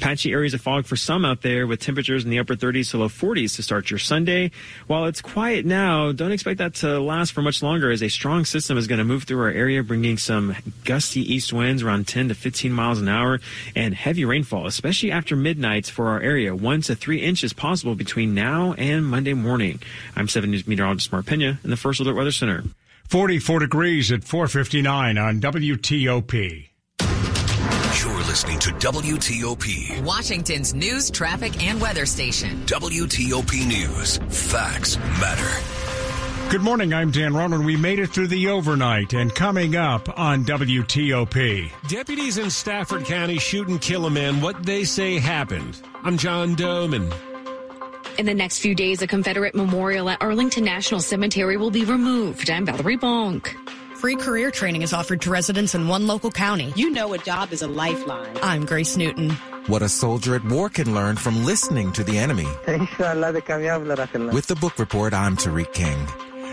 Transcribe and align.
Patchy 0.00 0.32
areas 0.32 0.54
of 0.54 0.62
fog 0.62 0.86
for 0.86 0.96
some 0.96 1.24
out 1.24 1.42
there 1.42 1.66
with 1.66 1.78
temperatures 1.78 2.24
in 2.24 2.30
the 2.30 2.38
upper 2.38 2.56
30s 2.56 2.90
to 2.90 2.98
low 2.98 3.08
40s 3.08 3.54
to 3.56 3.62
start 3.62 3.90
your 3.90 3.98
Sunday. 3.98 4.50
While 4.86 5.04
it's 5.04 5.20
quiet 5.20 5.66
now, 5.66 6.10
don't 6.10 6.32
expect 6.32 6.58
that 6.58 6.74
to 6.76 6.98
last 6.98 7.32
for 7.32 7.42
much 7.42 7.62
longer 7.62 7.90
as 7.90 8.02
a 8.02 8.08
strong 8.08 8.44
system 8.46 8.78
is 8.78 8.86
going 8.86 8.98
to 8.98 9.04
move 9.04 9.24
through 9.24 9.42
our 9.42 9.50
area, 9.50 9.82
bringing 9.82 10.16
some 10.16 10.56
gusty 10.84 11.20
east 11.20 11.52
winds 11.52 11.82
around 11.82 12.08
10 12.08 12.28
to 12.28 12.34
15 12.34 12.72
miles 12.72 12.98
an 12.98 13.08
hour 13.08 13.40
and 13.76 13.94
heavy 13.94 14.24
rainfall, 14.24 14.66
especially 14.66 15.12
after 15.12 15.36
midnight 15.36 15.86
for 15.86 16.08
our 16.08 16.20
area. 16.20 16.56
One 16.56 16.80
to 16.82 16.96
three 16.96 17.20
inches 17.20 17.52
possible 17.52 17.94
between 17.94 18.34
now 18.34 18.72
and 18.72 19.06
Monday 19.06 19.34
morning. 19.34 19.80
I'm 20.16 20.28
7 20.28 20.50
News 20.50 20.66
meteorologist 20.66 21.12
Mark 21.12 21.26
Pena 21.26 21.60
in 21.62 21.70
the 21.70 21.76
First 21.76 22.00
Alert 22.00 22.16
Weather 22.16 22.32
Center. 22.32 22.64
44 23.08 23.60
degrees 23.60 24.10
at 24.10 24.24
459 24.24 25.18
on 25.18 25.40
WTOP. 25.40 26.69
You're 28.30 28.36
listening 28.36 28.60
to 28.60 28.70
WTOP. 28.74 30.04
Washington's 30.04 30.72
news, 30.72 31.10
traffic, 31.10 31.60
and 31.64 31.80
weather 31.80 32.06
station. 32.06 32.64
WTOP 32.64 33.66
News. 33.66 34.18
Facts 34.52 34.96
matter. 35.18 36.48
Good 36.48 36.60
morning. 36.60 36.94
I'm 36.94 37.10
Dan 37.10 37.34
Ronan. 37.34 37.64
We 37.64 37.76
made 37.76 37.98
it 37.98 38.10
through 38.10 38.28
the 38.28 38.46
overnight 38.46 39.14
and 39.14 39.34
coming 39.34 39.74
up 39.74 40.16
on 40.16 40.44
WTOP. 40.44 41.72
Deputies 41.88 42.38
in 42.38 42.50
Stafford 42.50 43.04
County 43.04 43.38
shoot 43.38 43.66
and 43.66 43.80
kill 43.80 44.06
a 44.06 44.10
man. 44.10 44.40
What 44.40 44.64
they 44.64 44.84
say 44.84 45.18
happened. 45.18 45.82
I'm 46.04 46.16
John 46.16 46.54
Domen. 46.54 47.12
In 48.16 48.26
the 48.26 48.34
next 48.34 48.60
few 48.60 48.76
days, 48.76 49.02
a 49.02 49.08
Confederate 49.08 49.56
memorial 49.56 50.08
at 50.08 50.22
Arlington 50.22 50.62
National 50.62 51.00
Cemetery 51.00 51.56
will 51.56 51.72
be 51.72 51.84
removed. 51.84 52.48
I'm 52.48 52.64
Valerie 52.64 52.96
Bonk. 52.96 53.56
Free 54.00 54.16
career 54.16 54.50
training 54.50 54.80
is 54.80 54.94
offered 54.94 55.20
to 55.20 55.30
residents 55.30 55.74
in 55.74 55.86
one 55.86 56.06
local 56.06 56.30
county. 56.30 56.72
You 56.74 56.88
know 56.88 57.12
a 57.12 57.18
job 57.18 57.52
is 57.52 57.60
a 57.60 57.68
lifeline. 57.68 58.34
I'm 58.42 58.64
Grace 58.64 58.96
Newton. 58.96 59.28
What 59.66 59.82
a 59.82 59.90
soldier 59.90 60.34
at 60.34 60.42
war 60.46 60.70
can 60.70 60.94
learn 60.94 61.16
from 61.16 61.44
listening 61.44 61.92
to 61.92 62.02
the 62.02 62.16
enemy. 62.16 62.46
With 64.32 64.46
the 64.46 64.56
book 64.58 64.78
report, 64.78 65.12
I'm 65.12 65.36
Tariq 65.36 65.74
King. 65.74 66.06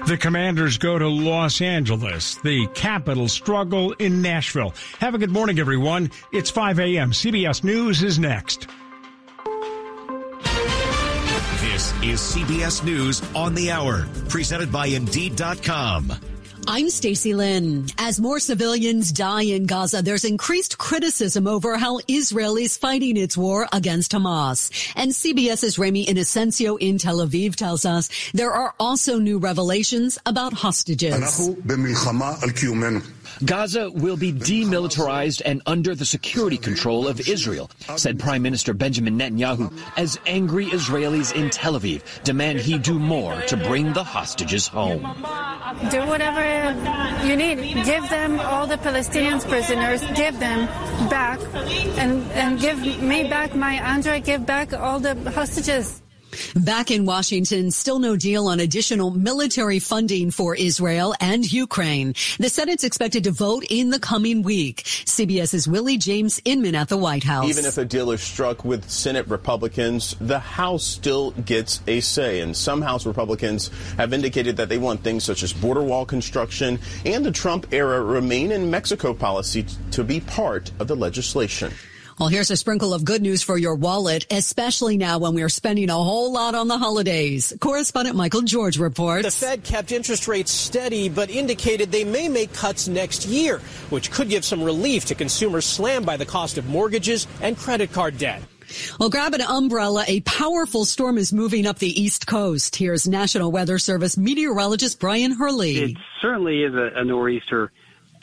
The 0.07 0.17
commanders 0.17 0.77
go 0.77 0.99
to 0.99 1.07
Los 1.07 1.61
Angeles. 1.61 2.35
The 2.35 2.67
capital 2.73 3.29
struggle 3.29 3.93
in 3.93 4.21
Nashville. 4.21 4.73
Have 4.99 5.15
a 5.15 5.17
good 5.17 5.31
morning, 5.31 5.57
everyone. 5.57 6.11
It's 6.33 6.49
5 6.49 6.81
a.m. 6.81 7.11
CBS 7.11 7.63
News 7.63 8.03
is 8.03 8.19
next. 8.19 8.67
This 11.61 11.93
is 12.03 12.19
CBS 12.19 12.83
News 12.83 13.21
on 13.33 13.55
the 13.55 13.71
Hour, 13.71 14.05
presented 14.27 14.69
by 14.69 14.87
Indeed.com. 14.87 16.11
I'm 16.69 16.89
Stacy 16.89 17.33
Lynn. 17.33 17.85
As 17.97 18.19
more 18.19 18.39
civilians 18.39 19.13
die 19.13 19.43
in 19.43 19.67
Gaza, 19.67 20.01
there's 20.01 20.25
increased 20.25 20.77
criticism 20.77 21.47
over 21.47 21.77
how 21.77 21.99
Israel 22.09 22.57
is 22.57 22.75
fighting 22.75 23.15
its 23.15 23.37
war 23.37 23.69
against 23.71 24.11
Hamas. 24.11 24.69
And 24.97 25.11
CBS's 25.11 25.79
Ramy 25.79 26.05
Inocencio 26.05 26.77
in 26.77 26.97
Tel 26.97 27.19
Aviv 27.19 27.55
tells 27.55 27.85
us 27.85 28.09
there 28.33 28.51
are 28.51 28.75
also 28.81 29.17
new 29.17 29.37
revelations 29.37 30.19
about 30.25 30.51
hostages. 30.51 31.13
Gaza 33.45 33.89
will 33.91 34.17
be 34.17 34.33
demilitarized 34.33 35.41
and 35.45 35.61
under 35.65 35.95
the 35.95 36.05
security 36.05 36.57
control 36.57 37.07
of 37.07 37.27
Israel, 37.27 37.69
said 37.95 38.19
Prime 38.19 38.41
Minister 38.41 38.73
Benjamin 38.73 39.17
Netanyahu, 39.17 39.71
as 39.97 40.19
angry 40.25 40.65
Israelis 40.67 41.33
in 41.33 41.49
Tel 41.49 41.79
Aviv 41.79 42.01
demand 42.23 42.59
he 42.59 42.77
do 42.77 42.97
more 42.99 43.39
to 43.41 43.57
bring 43.57 43.93
the 43.93 44.03
hostages 44.03 44.67
home. 44.67 45.01
Do 45.91 46.05
whatever 46.07 46.43
you 47.25 47.35
need. 47.35 47.85
Give 47.85 48.07
them 48.09 48.39
all 48.39 48.67
the 48.67 48.77
Palestinians 48.77 49.47
prisoners, 49.47 50.01
give 50.15 50.39
them 50.39 50.67
back, 51.09 51.39
and, 51.97 52.23
and 52.31 52.59
give 52.59 52.79
me 53.01 53.29
back 53.29 53.55
my 53.55 53.75
Andrei, 53.75 54.19
give 54.19 54.45
back 54.45 54.73
all 54.73 54.99
the 54.99 55.15
hostages. 55.31 56.01
Back 56.55 56.91
in 56.91 57.05
Washington, 57.05 57.71
still 57.71 57.99
no 57.99 58.15
deal 58.15 58.47
on 58.47 58.59
additional 58.59 59.11
military 59.11 59.79
funding 59.79 60.31
for 60.31 60.55
Israel 60.55 61.13
and 61.19 61.51
Ukraine. 61.51 62.13
The 62.39 62.49
Senate's 62.49 62.83
expected 62.83 63.23
to 63.25 63.31
vote 63.31 63.65
in 63.69 63.89
the 63.89 63.99
coming 63.99 64.41
week. 64.41 64.83
CBS's 64.83 65.67
Willie 65.67 65.97
James 65.97 66.41
Inman 66.45 66.75
at 66.75 66.89
the 66.89 66.97
White 66.97 67.23
House. 67.23 67.49
Even 67.49 67.65
if 67.65 67.77
a 67.77 67.85
deal 67.85 68.11
is 68.11 68.21
struck 68.21 68.63
with 68.63 68.89
Senate 68.89 69.27
Republicans, 69.27 70.15
the 70.19 70.39
House 70.39 70.83
still 70.83 71.31
gets 71.31 71.81
a 71.87 71.99
say. 71.99 72.41
And 72.41 72.55
some 72.55 72.81
House 72.81 73.05
Republicans 73.05 73.69
have 73.97 74.13
indicated 74.13 74.57
that 74.57 74.69
they 74.69 74.77
want 74.77 75.03
things 75.03 75.23
such 75.23 75.43
as 75.43 75.53
border 75.53 75.83
wall 75.83 76.05
construction 76.05 76.79
and 77.05 77.25
the 77.25 77.31
Trump 77.31 77.67
era 77.71 78.01
remain 78.01 78.51
in 78.51 78.69
Mexico 78.69 79.13
policy 79.13 79.65
to 79.91 80.03
be 80.03 80.19
part 80.19 80.71
of 80.79 80.87
the 80.87 80.95
legislation. 80.95 81.71
Well, 82.19 82.29
here's 82.29 82.49
a 82.49 82.57
sprinkle 82.57 82.95
of 82.95 83.05
good 83.05 83.21
news 83.21 83.43
for 83.43 83.59
your 83.59 83.75
wallet, 83.75 84.25
especially 84.31 84.97
now 84.97 85.19
when 85.19 85.35
we're 85.35 85.49
spending 85.49 85.91
a 85.91 85.93
whole 85.93 86.33
lot 86.33 86.55
on 86.55 86.67
the 86.67 86.77
holidays. 86.79 87.53
Correspondent 87.59 88.15
Michael 88.15 88.41
George 88.41 88.79
reports. 88.79 89.23
The 89.23 89.45
Fed 89.45 89.63
kept 89.63 89.91
interest 89.91 90.27
rates 90.27 90.51
steady, 90.51 91.09
but 91.09 91.29
indicated 91.29 91.91
they 91.91 92.03
may 92.03 92.27
make 92.27 92.53
cuts 92.53 92.87
next 92.87 93.27
year, 93.27 93.59
which 93.91 94.09
could 94.09 94.29
give 94.29 94.43
some 94.43 94.63
relief 94.63 95.05
to 95.05 95.15
consumers 95.15 95.65
slammed 95.65 96.07
by 96.07 96.17
the 96.17 96.25
cost 96.25 96.57
of 96.57 96.67
mortgages 96.67 97.27
and 97.39 97.55
credit 97.55 97.93
card 97.93 98.17
debt. 98.17 98.41
Well, 98.99 99.11
grab 99.11 99.35
an 99.35 99.41
umbrella. 99.41 100.03
A 100.07 100.21
powerful 100.21 100.85
storm 100.85 101.19
is 101.19 101.31
moving 101.31 101.67
up 101.67 101.77
the 101.77 102.01
East 102.01 102.25
Coast. 102.25 102.75
Here's 102.77 103.07
National 103.07 103.51
Weather 103.51 103.77
Service 103.77 104.17
meteorologist 104.17 104.99
Brian 104.99 105.33
Hurley. 105.33 105.91
It 105.91 105.97
certainly 106.19 106.63
is 106.63 106.73
a, 106.73 106.93
a 106.95 107.05
nor'easter, 107.05 107.71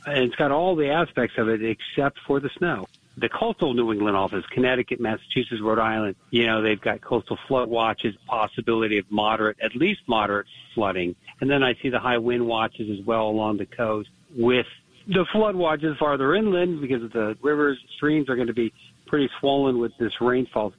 and 0.04 0.18
it's 0.18 0.34
got 0.34 0.50
all 0.50 0.74
the 0.74 0.90
aspects 0.90 1.38
of 1.38 1.48
it 1.48 1.60
except 1.64 2.18
for 2.26 2.40
the 2.40 2.50
snow 2.58 2.86
the 3.16 3.28
coastal 3.28 3.74
New 3.74 3.92
England 3.92 4.16
office, 4.16 4.44
Connecticut, 4.50 5.00
Massachusetts, 5.00 5.60
Rhode 5.60 5.78
Island, 5.78 6.16
you 6.30 6.46
know, 6.46 6.62
they've 6.62 6.80
got 6.80 7.00
coastal 7.00 7.38
flood 7.46 7.68
watches, 7.68 8.14
possibility 8.26 8.98
of 8.98 9.04
moderate, 9.10 9.56
at 9.62 9.76
least 9.76 10.00
moderate 10.06 10.46
flooding. 10.74 11.14
And 11.40 11.48
then 11.48 11.62
I 11.62 11.74
see 11.80 11.90
the 11.90 12.00
high 12.00 12.18
wind 12.18 12.46
watches 12.46 12.98
as 12.98 13.04
well 13.04 13.28
along 13.28 13.58
the 13.58 13.66
coast 13.66 14.08
with 14.36 14.66
the 15.06 15.24
flood 15.32 15.54
watches 15.54 15.96
farther 15.98 16.34
inland 16.34 16.80
because 16.80 17.10
the 17.12 17.36
rivers, 17.42 17.78
streams 17.96 18.28
are 18.28 18.36
going 18.36 18.48
to 18.48 18.54
be 18.54 18.72
pretty 19.06 19.28
swollen 19.38 19.78
with 19.78 19.92
this 19.98 20.20
rainfall. 20.20 20.72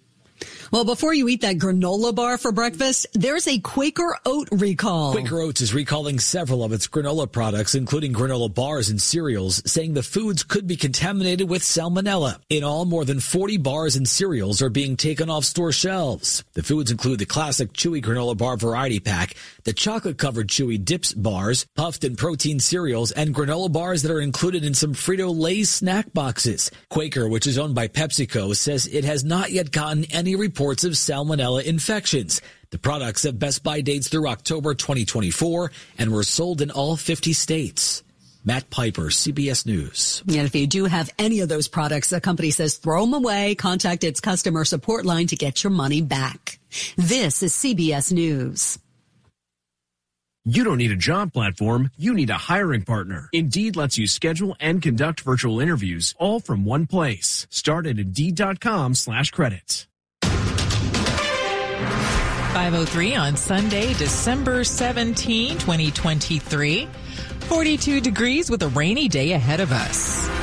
Well, 0.72 0.84
before 0.84 1.14
you 1.14 1.28
eat 1.30 1.42
that 1.42 1.58
granola 1.58 2.14
bar 2.14 2.38
for 2.38 2.52
breakfast, 2.52 3.08
there's 3.14 3.48
a 3.48 3.60
Quaker 3.60 4.18
Oat 4.26 4.50
recall. 4.52 5.14
Quaker 5.14 5.40
Oats 5.40 5.62
is 5.62 5.74
recalling 5.74 6.20
several 6.20 6.64
of 6.64 6.74
its 6.74 6.88
granola 6.88 7.32
products, 7.32 7.76
including 7.76 8.14
granola 8.14 8.54
bars 8.54 8.90
and 8.90 9.02
cereals, 9.02 9.62
saying 9.70 9.94
the 9.94 10.04
foods 10.04 10.44
could 10.44 10.68
be 10.68 10.76
contaminated 10.76 11.50
with 11.50 11.62
salmonella. 11.62 12.40
In 12.50 12.64
all, 12.64 12.86
more 12.86 13.06
than 13.06 13.20
40 13.20 13.58
bars 13.58 13.96
and 13.96 14.08
cereals 14.08 14.62
are 14.62 14.70
being 14.70 14.98
taken 14.98 15.30
off 15.30 15.46
store 15.46 15.72
shelves. 15.72 16.44
The 16.54 16.64
foods 16.64 16.92
include 16.92 17.20
the 17.20 17.26
classic 17.26 17.74
chewy 17.74 18.04
granola 18.04 18.38
bar 18.38 18.58
variety 18.58 19.00
pack, 19.00 19.36
the 19.64 19.74
chocolate 19.74 20.18
covered 20.18 20.48
chewy 20.48 20.84
dips 20.84 21.14
bars, 21.14 21.66
puffed 21.76 22.04
and 22.04 22.18
protein 22.18 22.60
cereals, 22.60 23.12
and 23.12 23.34
granola 23.34 23.72
bars 23.72 24.02
that 24.02 24.12
are 24.12 24.22
included 24.22 24.66
in 24.66 24.74
some 24.74 24.94
Frito-Lay 24.94 25.64
snack 25.64 26.12
boxes. 26.14 26.72
Quaker, 26.90 27.28
which 27.30 27.48
is 27.48 27.58
owned 27.58 27.76
by 27.76 27.88
PepsiCo, 27.88 28.56
says 28.56 28.88
it 28.88 29.06
has 29.06 29.24
not 29.24 29.52
yet 29.52 29.72
gotten 29.72 30.06
any 30.06 30.25
reports 30.34 30.84
of 30.84 30.94
salmonella 30.94 31.64
infections. 31.64 32.42
The 32.72 32.80
products 32.80 33.22
have 33.22 33.38
best 33.38 33.64
by 33.64 33.82
dates 33.82 34.08
through 34.08 34.28
October 34.28 34.74
2024 34.74 35.72
and 36.00 36.12
were 36.12 36.24
sold 36.24 36.64
in 36.64 36.72
all 36.72 36.96
50 36.96 37.34
states. 37.34 38.04
Matt 38.44 38.70
Piper, 38.70 39.10
CBS 39.10 39.66
News. 39.66 40.24
And 40.28 40.46
if 40.48 40.56
you 40.56 40.68
do 40.68 40.86
have 40.86 41.12
any 41.20 41.42
of 41.42 41.50
those 41.50 41.68
products, 41.68 42.10
the 42.10 42.22
company 42.22 42.52
says 42.52 42.78
throw 42.78 43.02
them 43.06 43.14
away. 43.14 43.56
Contact 43.56 44.04
its 44.04 44.20
customer 44.20 44.66
support 44.66 45.06
line 45.06 45.28
to 45.28 45.36
get 45.36 45.64
your 45.64 45.72
money 45.72 46.02
back. 46.02 46.58
This 46.96 47.44
is 47.44 47.54
CBS 47.54 48.12
News. 48.12 48.80
You 50.48 50.64
don't 50.64 50.78
need 50.78 50.92
a 50.92 50.96
job 50.96 51.34
platform, 51.34 51.90
you 51.98 52.14
need 52.14 52.30
a 52.30 52.38
hiring 52.38 52.84
partner. 52.84 53.30
Indeed 53.34 53.76
lets 53.76 53.98
you 53.98 54.06
schedule 54.06 54.56
and 54.60 54.80
conduct 54.80 55.22
virtual 55.22 55.60
interviews 55.60 56.14
all 56.20 56.40
from 56.40 56.66
one 56.66 56.86
place. 56.86 57.48
Start 57.50 57.88
at 57.88 57.98
Indeed.com 57.98 58.94
slash 58.94 59.32
credits. 59.32 59.88
503 62.54 63.16
on 63.16 63.36
Sunday, 63.36 63.94
December 63.94 64.64
17, 64.64 65.58
2023. 65.58 66.88
42 67.42 68.02
degrees 68.02 68.50
with 68.50 68.64
a 68.64 68.70
rainy 68.70 69.08
day 69.08 69.34
ahead 69.34 69.60
of 69.60 69.72
us. 69.72 70.35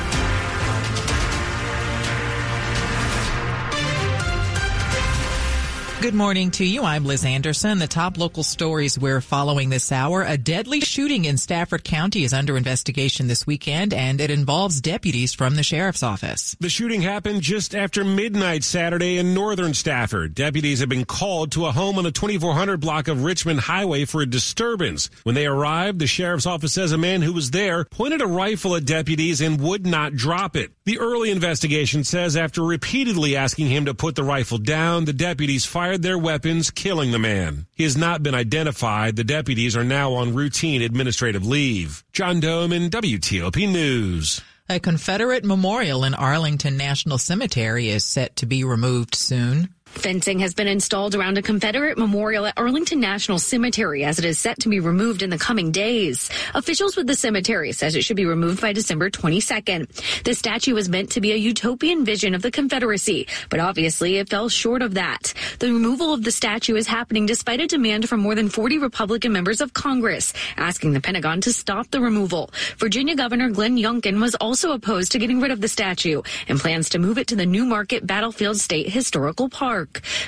Good 6.03 6.13
morning 6.13 6.51
to 6.51 6.65
you. 6.65 6.83
I'm 6.83 7.05
Liz 7.05 7.23
Anderson. 7.23 7.79
The 7.79 7.87
top 7.87 8.17
local 8.17 8.43
stories 8.43 8.99
we're 8.99 9.21
following 9.21 9.69
this 9.69 9.89
hour. 9.89 10.21
A 10.23 10.37
deadly 10.37 10.81
shooting 10.81 11.23
in 11.23 11.37
Stafford 11.37 11.85
County 11.85 12.25
is 12.25 12.33
under 12.33 12.57
investigation 12.57 13.29
this 13.29 13.47
weekend, 13.47 13.93
and 13.93 14.19
it 14.19 14.29
involves 14.29 14.81
deputies 14.81 15.33
from 15.33 15.55
the 15.55 15.63
sheriff's 15.63 16.03
office. 16.03 16.57
The 16.59 16.67
shooting 16.67 17.01
happened 17.01 17.41
just 17.41 17.73
after 17.73 18.03
midnight 18.03 18.65
Saturday 18.65 19.17
in 19.17 19.33
northern 19.33 19.73
Stafford. 19.73 20.35
Deputies 20.35 20.81
have 20.81 20.89
been 20.89 21.05
called 21.05 21.53
to 21.53 21.67
a 21.67 21.71
home 21.71 21.97
on 21.97 22.03
the 22.03 22.11
2400 22.11 22.81
block 22.81 23.07
of 23.07 23.23
Richmond 23.23 23.61
Highway 23.61 24.03
for 24.03 24.21
a 24.21 24.25
disturbance. 24.25 25.09
When 25.23 25.35
they 25.35 25.45
arrived, 25.45 25.99
the 25.99 26.07
sheriff's 26.07 26.45
office 26.45 26.73
says 26.73 26.91
a 26.91 26.97
man 26.97 27.21
who 27.21 27.31
was 27.31 27.51
there 27.51 27.85
pointed 27.85 28.19
a 28.19 28.27
rifle 28.27 28.75
at 28.75 28.83
deputies 28.83 29.39
and 29.39 29.61
would 29.61 29.85
not 29.85 30.17
drop 30.17 30.57
it. 30.57 30.73
The 30.83 30.99
early 30.99 31.31
investigation 31.31 32.03
says 32.03 32.35
after 32.35 32.61
repeatedly 32.61 33.37
asking 33.37 33.67
him 33.67 33.85
to 33.85 33.93
put 33.93 34.15
the 34.15 34.23
rifle 34.25 34.57
down, 34.57 35.05
the 35.05 35.13
deputies 35.13 35.65
fired 35.65 35.92
their 36.01 36.17
weapons, 36.17 36.71
killing 36.71 37.11
the 37.11 37.19
man. 37.19 37.67
He 37.75 37.83
has 37.83 37.95
not 37.95 38.23
been 38.23 38.35
identified. 38.35 39.15
The 39.15 39.23
deputies 39.23 39.77
are 39.77 39.83
now 39.83 40.13
on 40.13 40.33
routine 40.33 40.81
administrative 40.81 41.45
leave. 41.45 42.03
John 42.11 42.41
Domen 42.41 42.89
WTOP 42.89 43.71
News. 43.71 44.41
A 44.69 44.79
Confederate 44.79 45.43
memorial 45.43 46.05
in 46.05 46.13
Arlington 46.13 46.77
National 46.77 47.17
Cemetery 47.17 47.89
is 47.89 48.05
set 48.05 48.37
to 48.37 48.45
be 48.45 48.63
removed 48.63 49.13
soon. 49.13 49.72
Fencing 49.93 50.39
has 50.39 50.53
been 50.53 50.67
installed 50.67 51.15
around 51.15 51.37
a 51.37 51.41
Confederate 51.41 51.97
memorial 51.97 52.45
at 52.45 52.57
Arlington 52.57 52.99
National 52.99 53.39
Cemetery 53.39 54.03
as 54.03 54.19
it 54.19 54.25
is 54.25 54.39
set 54.39 54.59
to 54.59 54.69
be 54.69 54.79
removed 54.79 55.21
in 55.21 55.29
the 55.29 55.37
coming 55.37 55.71
days. 55.71 56.29
Officials 56.53 56.97
with 56.97 57.07
the 57.07 57.15
cemetery 57.15 57.71
says 57.71 57.95
it 57.95 58.03
should 58.03 58.17
be 58.17 58.25
removed 58.25 58.59
by 58.59 58.73
December 58.73 59.09
22nd. 59.09 60.23
The 60.23 60.33
statue 60.33 60.73
was 60.73 60.89
meant 60.89 61.11
to 61.11 61.21
be 61.21 61.31
a 61.31 61.37
utopian 61.37 62.03
vision 62.03 62.33
of 62.33 62.41
the 62.41 62.51
Confederacy, 62.51 63.27
but 63.49 63.59
obviously 63.59 64.17
it 64.17 64.29
fell 64.29 64.49
short 64.49 64.81
of 64.81 64.95
that. 64.95 65.33
The 65.59 65.71
removal 65.71 66.13
of 66.13 66.23
the 66.23 66.31
statue 66.31 66.75
is 66.75 66.87
happening 66.87 67.25
despite 67.25 67.61
a 67.61 67.67
demand 67.67 68.09
from 68.09 68.19
more 68.19 68.35
than 68.35 68.49
40 68.49 68.79
Republican 68.79 69.31
members 69.31 69.61
of 69.61 69.73
Congress 69.73 70.33
asking 70.57 70.93
the 70.93 71.01
Pentagon 71.01 71.39
to 71.41 71.53
stop 71.53 71.89
the 71.91 72.01
removal. 72.01 72.49
Virginia 72.77 73.15
Governor 73.15 73.49
Glenn 73.51 73.77
Youngkin 73.77 74.19
was 74.19 74.35
also 74.35 74.71
opposed 74.71 75.11
to 75.13 75.19
getting 75.19 75.39
rid 75.39 75.51
of 75.51 75.61
the 75.61 75.67
statue 75.67 76.21
and 76.47 76.59
plans 76.59 76.89
to 76.89 76.99
move 76.99 77.17
it 77.17 77.27
to 77.27 77.35
the 77.35 77.45
Newmarket 77.45 78.05
Battlefield 78.05 78.57
State 78.57 78.89
Historical 78.89 79.47
Park. 79.49 79.82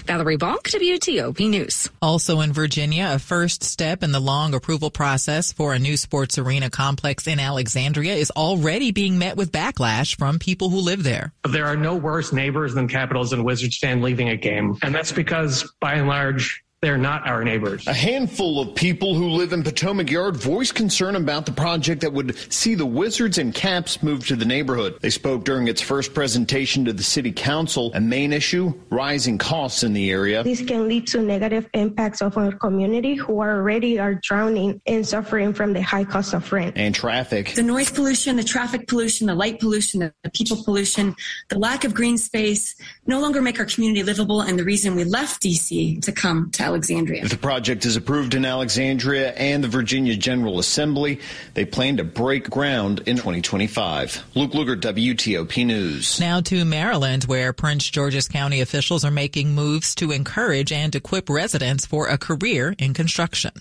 Valerie 0.06 0.38
Bonk, 0.38 0.64
WTOP 0.64 1.50
News. 1.50 1.90
Also 2.02 2.42
in 2.42 2.54
Virginia, 2.54 3.12
a 3.14 3.20
first 3.20 3.64
step 3.64 4.04
in 4.04 4.12
the 4.12 4.20
long 4.20 4.54
approval 4.54 4.92
process 4.92 5.54
for 5.54 5.74
a 5.74 5.80
new 5.80 5.98
sports 5.98 6.38
arena 6.38 6.70
complex 6.70 7.28
in 7.28 7.40
Alexandria 7.40 8.16
is 8.16 8.32
already 8.32 8.92
being 8.92 9.18
met 9.18 9.38
with 9.38 9.52
backlash 9.52 10.18
from 10.18 10.40
people 10.40 10.70
who 10.70 10.80
live 10.80 11.04
there. 11.04 11.34
There 11.48 11.66
are 11.66 11.78
no 11.78 11.96
worse 11.96 12.34
neighbors 12.34 12.74
than 12.74 12.88
Capitals 12.88 13.34
and 13.34 13.46
Wizards 13.46 13.78
fan 13.78 14.02
leaving 14.02 14.30
a 14.30 14.38
game. 14.38 14.78
And 14.82 14.94
that's 14.94 15.12
because, 15.12 15.72
by 15.80 15.94
and 15.94 16.08
large, 16.08 16.65
they're 16.82 16.98
not 16.98 17.28
our 17.28 17.44
neighbors. 17.44 17.88
A 17.88 17.94
handful 17.94 18.60
of 18.62 18.76
people 18.76 19.16
who 19.16 19.30
live 19.30 19.54
in 19.54 19.64
Potomac 19.64 20.12
Yard 20.12 20.36
voiced 20.36 20.76
concern 20.76 21.16
about 21.16 21.48
the 21.48 21.52
project 21.52 22.02
that 22.02 22.14
would 22.14 22.38
see 22.54 22.76
the 22.76 22.86
Wizards 22.86 23.38
and 23.38 23.56
Caps 23.56 24.04
move 24.04 24.28
to 24.28 24.36
the 24.36 24.46
neighborhood. 24.46 25.00
They 25.02 25.10
spoke 25.10 25.46
during 25.46 25.68
its 25.68 25.82
first 25.82 26.14
presentation 26.14 26.86
to 26.86 26.94
the 26.94 27.02
city 27.02 27.32
council. 27.32 27.92
A 27.96 28.02
main 28.02 28.34
issue, 28.34 28.74
rising 28.92 29.38
costs 29.38 29.84
in 29.84 29.94
the 29.94 30.12
area. 30.12 30.44
This 30.44 30.64
can 30.64 30.88
lead 30.88 31.08
to 31.08 31.22
negative 31.22 31.68
impacts 31.74 32.22
of 32.22 32.38
our 32.38 32.52
community 32.52 33.16
who 33.16 33.40
are 33.40 33.56
already 33.56 33.98
are 33.98 34.16
drowning 34.16 34.80
and 34.86 35.08
suffering 35.08 35.54
from 35.54 35.74
the 35.74 35.82
high 35.82 36.04
cost 36.04 36.34
of 36.34 36.52
rent. 36.52 36.78
And 36.78 36.94
traffic. 36.94 37.56
The 37.56 37.64
noise 37.64 37.90
pollution, 37.90 38.36
the 38.36 38.44
traffic 38.44 38.88
pollution, 38.88 39.28
the 39.28 39.36
light 39.36 39.60
pollution, 39.60 40.02
the 40.02 40.30
people 40.32 40.64
pollution, 40.64 41.16
the 41.50 41.58
lack 41.58 41.84
of 41.84 41.94
green 41.94 42.18
space 42.18 42.76
no 43.08 43.20
longer 43.20 43.42
make 43.42 43.60
our 43.60 43.66
community 43.66 44.04
livable 44.04 44.42
and 44.42 44.60
the 44.60 44.64
reason 44.64 44.96
we 44.96 45.04
left 45.04 45.42
DC 45.42 46.02
to 46.04 46.12
come 46.12 46.52
to 46.52 46.65
Alexandria. 46.66 47.24
If 47.24 47.30
the 47.30 47.38
project 47.38 47.86
is 47.86 47.96
approved 47.96 48.34
in 48.34 48.44
Alexandria 48.44 49.34
and 49.34 49.64
the 49.64 49.68
Virginia 49.68 50.16
General 50.16 50.58
Assembly, 50.58 51.20
they 51.54 51.64
plan 51.64 51.98
to 51.98 52.04
break 52.04 52.50
ground 52.50 53.04
in 53.06 53.18
2025. 53.18 54.24
Luke 54.34 54.52
Lukert, 54.54 54.82
WTOP 54.82 55.64
News. 55.64 56.20
Now 56.20 56.42
to 56.42 56.66
Maryland, 56.66 57.26
where 57.26 57.54
Prince 57.54 57.88
George's 57.88 58.28
County 58.28 58.62
officials 58.62 59.06
are 59.06 59.12
making 59.12 59.54
moves 59.54 59.94
to 59.96 60.12
encourage 60.12 60.72
and 60.72 60.96
equip 60.96 61.30
residents 61.30 61.86
for 61.86 62.08
a 62.08 62.18
career 62.18 62.74
in 62.80 62.96
construction. 62.96 63.52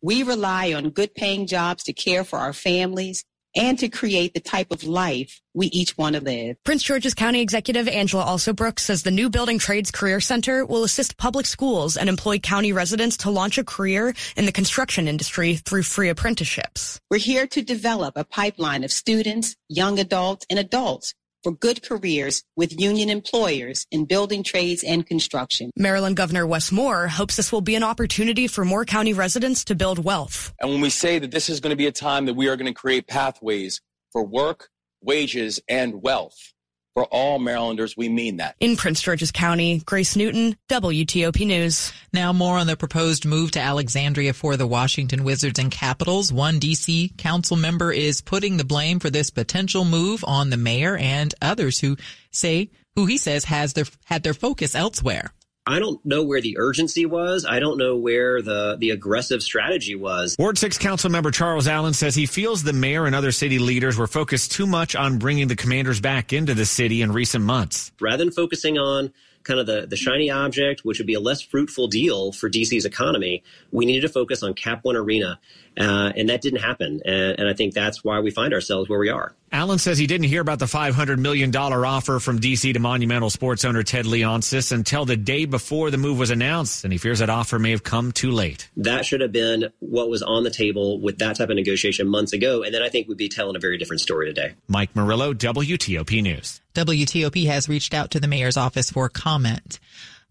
We 0.00 0.22
rely 0.22 0.72
on 0.72 0.90
good 0.90 1.14
paying 1.14 1.46
jobs 1.46 1.84
to 1.84 1.92
care 1.92 2.24
for 2.24 2.38
our 2.38 2.54
families 2.54 3.24
and 3.56 3.78
to 3.78 3.88
create 3.88 4.34
the 4.34 4.40
type 4.40 4.70
of 4.70 4.84
life 4.84 5.40
we 5.54 5.68
each 5.68 5.96
want 5.96 6.14
to 6.14 6.20
live. 6.20 6.62
Prince 6.64 6.82
George's 6.82 7.14
County 7.14 7.40
Executive 7.40 7.88
Angela 7.88 8.24
Alsobrooks 8.24 8.80
says 8.80 9.02
the 9.02 9.10
new 9.10 9.30
Building 9.30 9.58
Trades 9.58 9.90
Career 9.90 10.20
Center 10.20 10.64
will 10.66 10.84
assist 10.84 11.16
public 11.16 11.46
schools 11.46 11.96
and 11.96 12.08
employed 12.08 12.42
county 12.42 12.72
residents 12.72 13.16
to 13.18 13.30
launch 13.30 13.56
a 13.56 13.64
career 13.64 14.14
in 14.36 14.44
the 14.44 14.52
construction 14.52 15.08
industry 15.08 15.56
through 15.56 15.82
free 15.82 16.10
apprenticeships. 16.10 17.00
We're 17.10 17.18
here 17.18 17.46
to 17.48 17.62
develop 17.62 18.16
a 18.16 18.24
pipeline 18.24 18.84
of 18.84 18.92
students, 18.92 19.56
young 19.68 19.98
adults, 19.98 20.44
and 20.50 20.58
adults 20.58 21.14
for 21.46 21.52
good 21.52 21.80
careers 21.80 22.42
with 22.56 22.80
union 22.80 23.08
employers 23.08 23.86
in 23.92 24.04
building 24.04 24.42
trades 24.42 24.82
and 24.82 25.06
construction. 25.06 25.70
Maryland 25.76 26.16
Governor 26.16 26.44
Wes 26.44 26.72
Moore 26.72 27.06
hopes 27.06 27.36
this 27.36 27.52
will 27.52 27.60
be 27.60 27.76
an 27.76 27.84
opportunity 27.84 28.48
for 28.48 28.64
more 28.64 28.84
county 28.84 29.12
residents 29.12 29.62
to 29.66 29.76
build 29.76 30.04
wealth. 30.04 30.52
And 30.60 30.72
when 30.72 30.80
we 30.80 30.90
say 30.90 31.20
that 31.20 31.30
this 31.30 31.48
is 31.48 31.60
going 31.60 31.70
to 31.70 31.76
be 31.76 31.86
a 31.86 31.92
time 31.92 32.26
that 32.26 32.34
we 32.34 32.48
are 32.48 32.56
going 32.56 32.66
to 32.66 32.74
create 32.74 33.06
pathways 33.06 33.80
for 34.10 34.24
work, 34.24 34.70
wages, 35.00 35.60
and 35.68 36.02
wealth 36.02 36.52
for 36.96 37.04
all 37.04 37.38
Marylanders, 37.38 37.94
we 37.94 38.08
mean 38.08 38.38
that. 38.38 38.56
In 38.58 38.74
Prince 38.74 39.02
George's 39.02 39.30
County, 39.30 39.82
Grace 39.84 40.16
Newton, 40.16 40.56
WTOP 40.70 41.46
News. 41.46 41.92
Now 42.10 42.32
more 42.32 42.56
on 42.56 42.66
the 42.66 42.74
proposed 42.74 43.26
move 43.26 43.50
to 43.50 43.60
Alexandria 43.60 44.32
for 44.32 44.56
the 44.56 44.66
Washington 44.66 45.22
Wizards 45.22 45.58
and 45.58 45.70
Capitals. 45.70 46.32
One 46.32 46.58
DC 46.58 47.14
council 47.18 47.58
member 47.58 47.92
is 47.92 48.22
putting 48.22 48.56
the 48.56 48.64
blame 48.64 48.98
for 48.98 49.10
this 49.10 49.28
potential 49.28 49.84
move 49.84 50.24
on 50.26 50.48
the 50.48 50.56
mayor 50.56 50.96
and 50.96 51.34
others 51.42 51.78
who 51.80 51.98
say, 52.30 52.70
who 52.94 53.04
he 53.04 53.18
says 53.18 53.44
has 53.44 53.74
their, 53.74 53.84
had 54.06 54.22
their 54.22 54.32
focus 54.32 54.74
elsewhere. 54.74 55.34
I 55.68 55.80
don't 55.80 56.04
know 56.06 56.22
where 56.22 56.40
the 56.40 56.58
urgency 56.58 57.06
was. 57.06 57.44
I 57.44 57.58
don't 57.58 57.76
know 57.76 57.96
where 57.96 58.40
the, 58.40 58.76
the 58.78 58.90
aggressive 58.90 59.42
strategy 59.42 59.96
was. 59.96 60.36
Ward 60.38 60.58
6 60.58 60.78
council 60.78 61.10
member 61.10 61.32
Charles 61.32 61.66
Allen 61.66 61.92
says 61.92 62.14
he 62.14 62.26
feels 62.26 62.62
the 62.62 62.72
mayor 62.72 63.04
and 63.04 63.16
other 63.16 63.32
city 63.32 63.58
leaders 63.58 63.98
were 63.98 64.06
focused 64.06 64.52
too 64.52 64.66
much 64.66 64.94
on 64.94 65.18
bringing 65.18 65.48
the 65.48 65.56
commanders 65.56 66.00
back 66.00 66.32
into 66.32 66.54
the 66.54 66.64
city 66.64 67.02
in 67.02 67.10
recent 67.10 67.42
months. 67.42 67.90
Rather 68.00 68.18
than 68.18 68.30
focusing 68.30 68.78
on 68.78 69.12
kind 69.42 69.58
of 69.58 69.66
the, 69.66 69.86
the 69.88 69.96
shiny 69.96 70.30
object, 70.30 70.84
which 70.84 70.98
would 70.98 71.06
be 71.06 71.14
a 71.14 71.20
less 71.20 71.40
fruitful 71.40 71.88
deal 71.88 72.30
for 72.30 72.48
DC's 72.48 72.84
economy, 72.84 73.42
we 73.72 73.86
needed 73.86 74.02
to 74.02 74.08
focus 74.08 74.44
on 74.44 74.54
Cap 74.54 74.84
One 74.84 74.94
Arena. 74.94 75.40
Uh, 75.78 76.12
and 76.16 76.28
that 76.28 76.40
didn't 76.40 76.60
happen. 76.60 77.00
And, 77.04 77.38
and 77.38 77.48
I 77.48 77.52
think 77.52 77.74
that's 77.74 78.02
why 78.02 78.20
we 78.20 78.30
find 78.30 78.54
ourselves 78.54 78.88
where 78.88 78.98
we 78.98 79.10
are. 79.10 79.34
Allen 79.52 79.78
says 79.78 79.96
he 79.96 80.06
didn't 80.06 80.26
hear 80.26 80.40
about 80.40 80.58
the 80.58 80.66
$500 80.66 81.18
million 81.18 81.54
offer 81.54 82.18
from 82.18 82.40
DC 82.40 82.72
to 82.72 82.78
Monumental 82.80 83.30
sports 83.30 83.64
owner 83.64 83.82
Ted 83.82 84.04
Leonsis 84.04 84.72
until 84.72 85.04
the 85.04 85.16
day 85.16 85.44
before 85.44 85.90
the 85.90 85.98
move 85.98 86.18
was 86.18 86.30
announced, 86.30 86.84
and 86.84 86.92
he 86.92 86.98
fears 86.98 87.20
that 87.20 87.30
offer 87.30 87.58
may 87.58 87.70
have 87.70 87.82
come 87.82 88.10
too 88.10 88.32
late. 88.32 88.68
That 88.76 89.04
should 89.04 89.20
have 89.20 89.32
been 89.32 89.72
what 89.78 90.10
was 90.10 90.22
on 90.22 90.42
the 90.42 90.50
table 90.50 91.00
with 91.00 91.18
that 91.18 91.36
type 91.36 91.48
of 91.48 91.56
negotiation 91.56 92.08
months 92.08 92.32
ago, 92.32 92.64
and 92.64 92.74
then 92.74 92.82
I 92.82 92.88
think 92.88 93.06
we'd 93.06 93.18
be 93.18 93.28
telling 93.28 93.54
a 93.54 93.60
very 93.60 93.78
different 93.78 94.00
story 94.00 94.26
today. 94.26 94.54
Mike 94.66 94.96
Murillo, 94.96 95.32
WTOP 95.32 96.22
News. 96.22 96.60
WTOP 96.74 97.46
has 97.46 97.68
reached 97.68 97.94
out 97.94 98.10
to 98.10 98.20
the 98.20 98.28
mayor's 98.28 98.56
office 98.56 98.90
for 98.90 99.08
comment. 99.08 99.78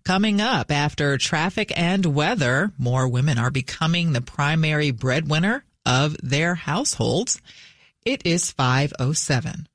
Coming 0.05 0.39
up 0.39 0.71
after 0.71 1.17
traffic 1.17 1.74
and 1.75 2.05
weather, 2.05 2.71
more 2.77 3.07
women 3.07 3.39
are 3.39 3.50
becoming 3.50 4.13
the 4.13 4.21
primary 4.21 4.91
breadwinner 4.91 5.65
of 5.83 6.15
their 6.21 6.53
households. 6.53 7.41
It 8.05 8.21
is 8.24 8.51
507. 8.51 9.67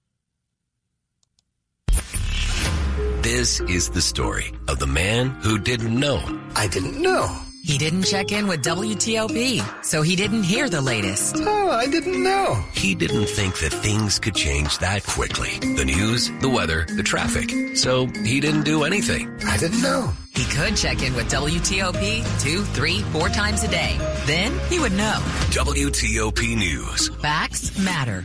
This 3.23 3.59
is 3.63 3.91
the 3.91 4.01
story 4.01 4.53
of 4.69 4.79
the 4.79 4.87
man 4.87 5.31
who 5.43 5.59
didn't 5.59 5.99
know. 5.99 6.23
I 6.55 6.69
didn't 6.69 7.03
know. 7.03 7.50
He 7.63 7.77
didn't 7.77 8.05
check 8.05 8.33
in 8.33 8.47
with 8.47 8.65
WTOP, 8.65 9.85
so 9.85 10.01
he 10.01 10.17
didn't 10.17 10.45
hear 10.45 10.71
the 10.71 10.81
latest. 10.81 11.37
Oh, 11.39 11.71
I 11.71 11.87
didn't 11.87 12.23
know. 12.23 12.55
He 12.73 12.95
didn't 12.95 13.27
think 13.27 13.59
that 13.59 13.73
things 13.73 14.19
could 14.19 14.35
change 14.35 14.79
that 14.79 15.05
quickly. 15.05 15.59
The 15.59 15.85
news, 15.85 16.31
the 16.41 16.49
weather, 16.49 16.87
the 16.87 17.03
traffic. 17.03 17.77
So 17.77 18.07
he 18.25 18.41
didn't 18.41 18.63
do 18.65 18.85
anything. 18.85 19.31
I 19.45 19.59
didn't 19.59 19.83
know. 19.83 20.11
He 20.35 20.45
could 20.45 20.75
check 20.75 21.03
in 21.03 21.15
with 21.15 21.31
WTOP 21.31 22.41
two, 22.41 22.63
three, 22.63 23.03
four 23.13 23.29
times 23.29 23.63
a 23.63 23.69
day. 23.69 23.99
Then 24.25 24.59
he 24.71 24.79
would 24.79 24.93
know. 24.93 25.19
WTOP 25.51 26.57
News. 26.57 27.09
Facts 27.21 27.79
matter. 27.79 28.25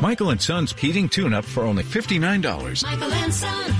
Michael 0.00 0.30
and 0.30 0.40
Son's 0.40 0.72
heating 0.72 1.08
tune-up 1.08 1.44
for 1.44 1.62
only 1.62 1.82
$59. 1.82 2.82
Michael 2.84 3.12
and 3.12 3.34
Son. 3.34 3.74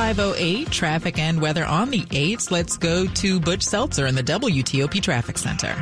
508 0.00 0.70
traffic 0.70 1.18
and 1.18 1.42
weather 1.42 1.62
on 1.62 1.90
the 1.90 2.00
8s. 2.00 2.50
Let's 2.50 2.78
go 2.78 3.06
to 3.06 3.38
Butch 3.38 3.62
Seltzer 3.62 4.06
in 4.06 4.14
the 4.14 4.22
WTOP 4.22 5.02
Traffic 5.02 5.36
Center. 5.36 5.74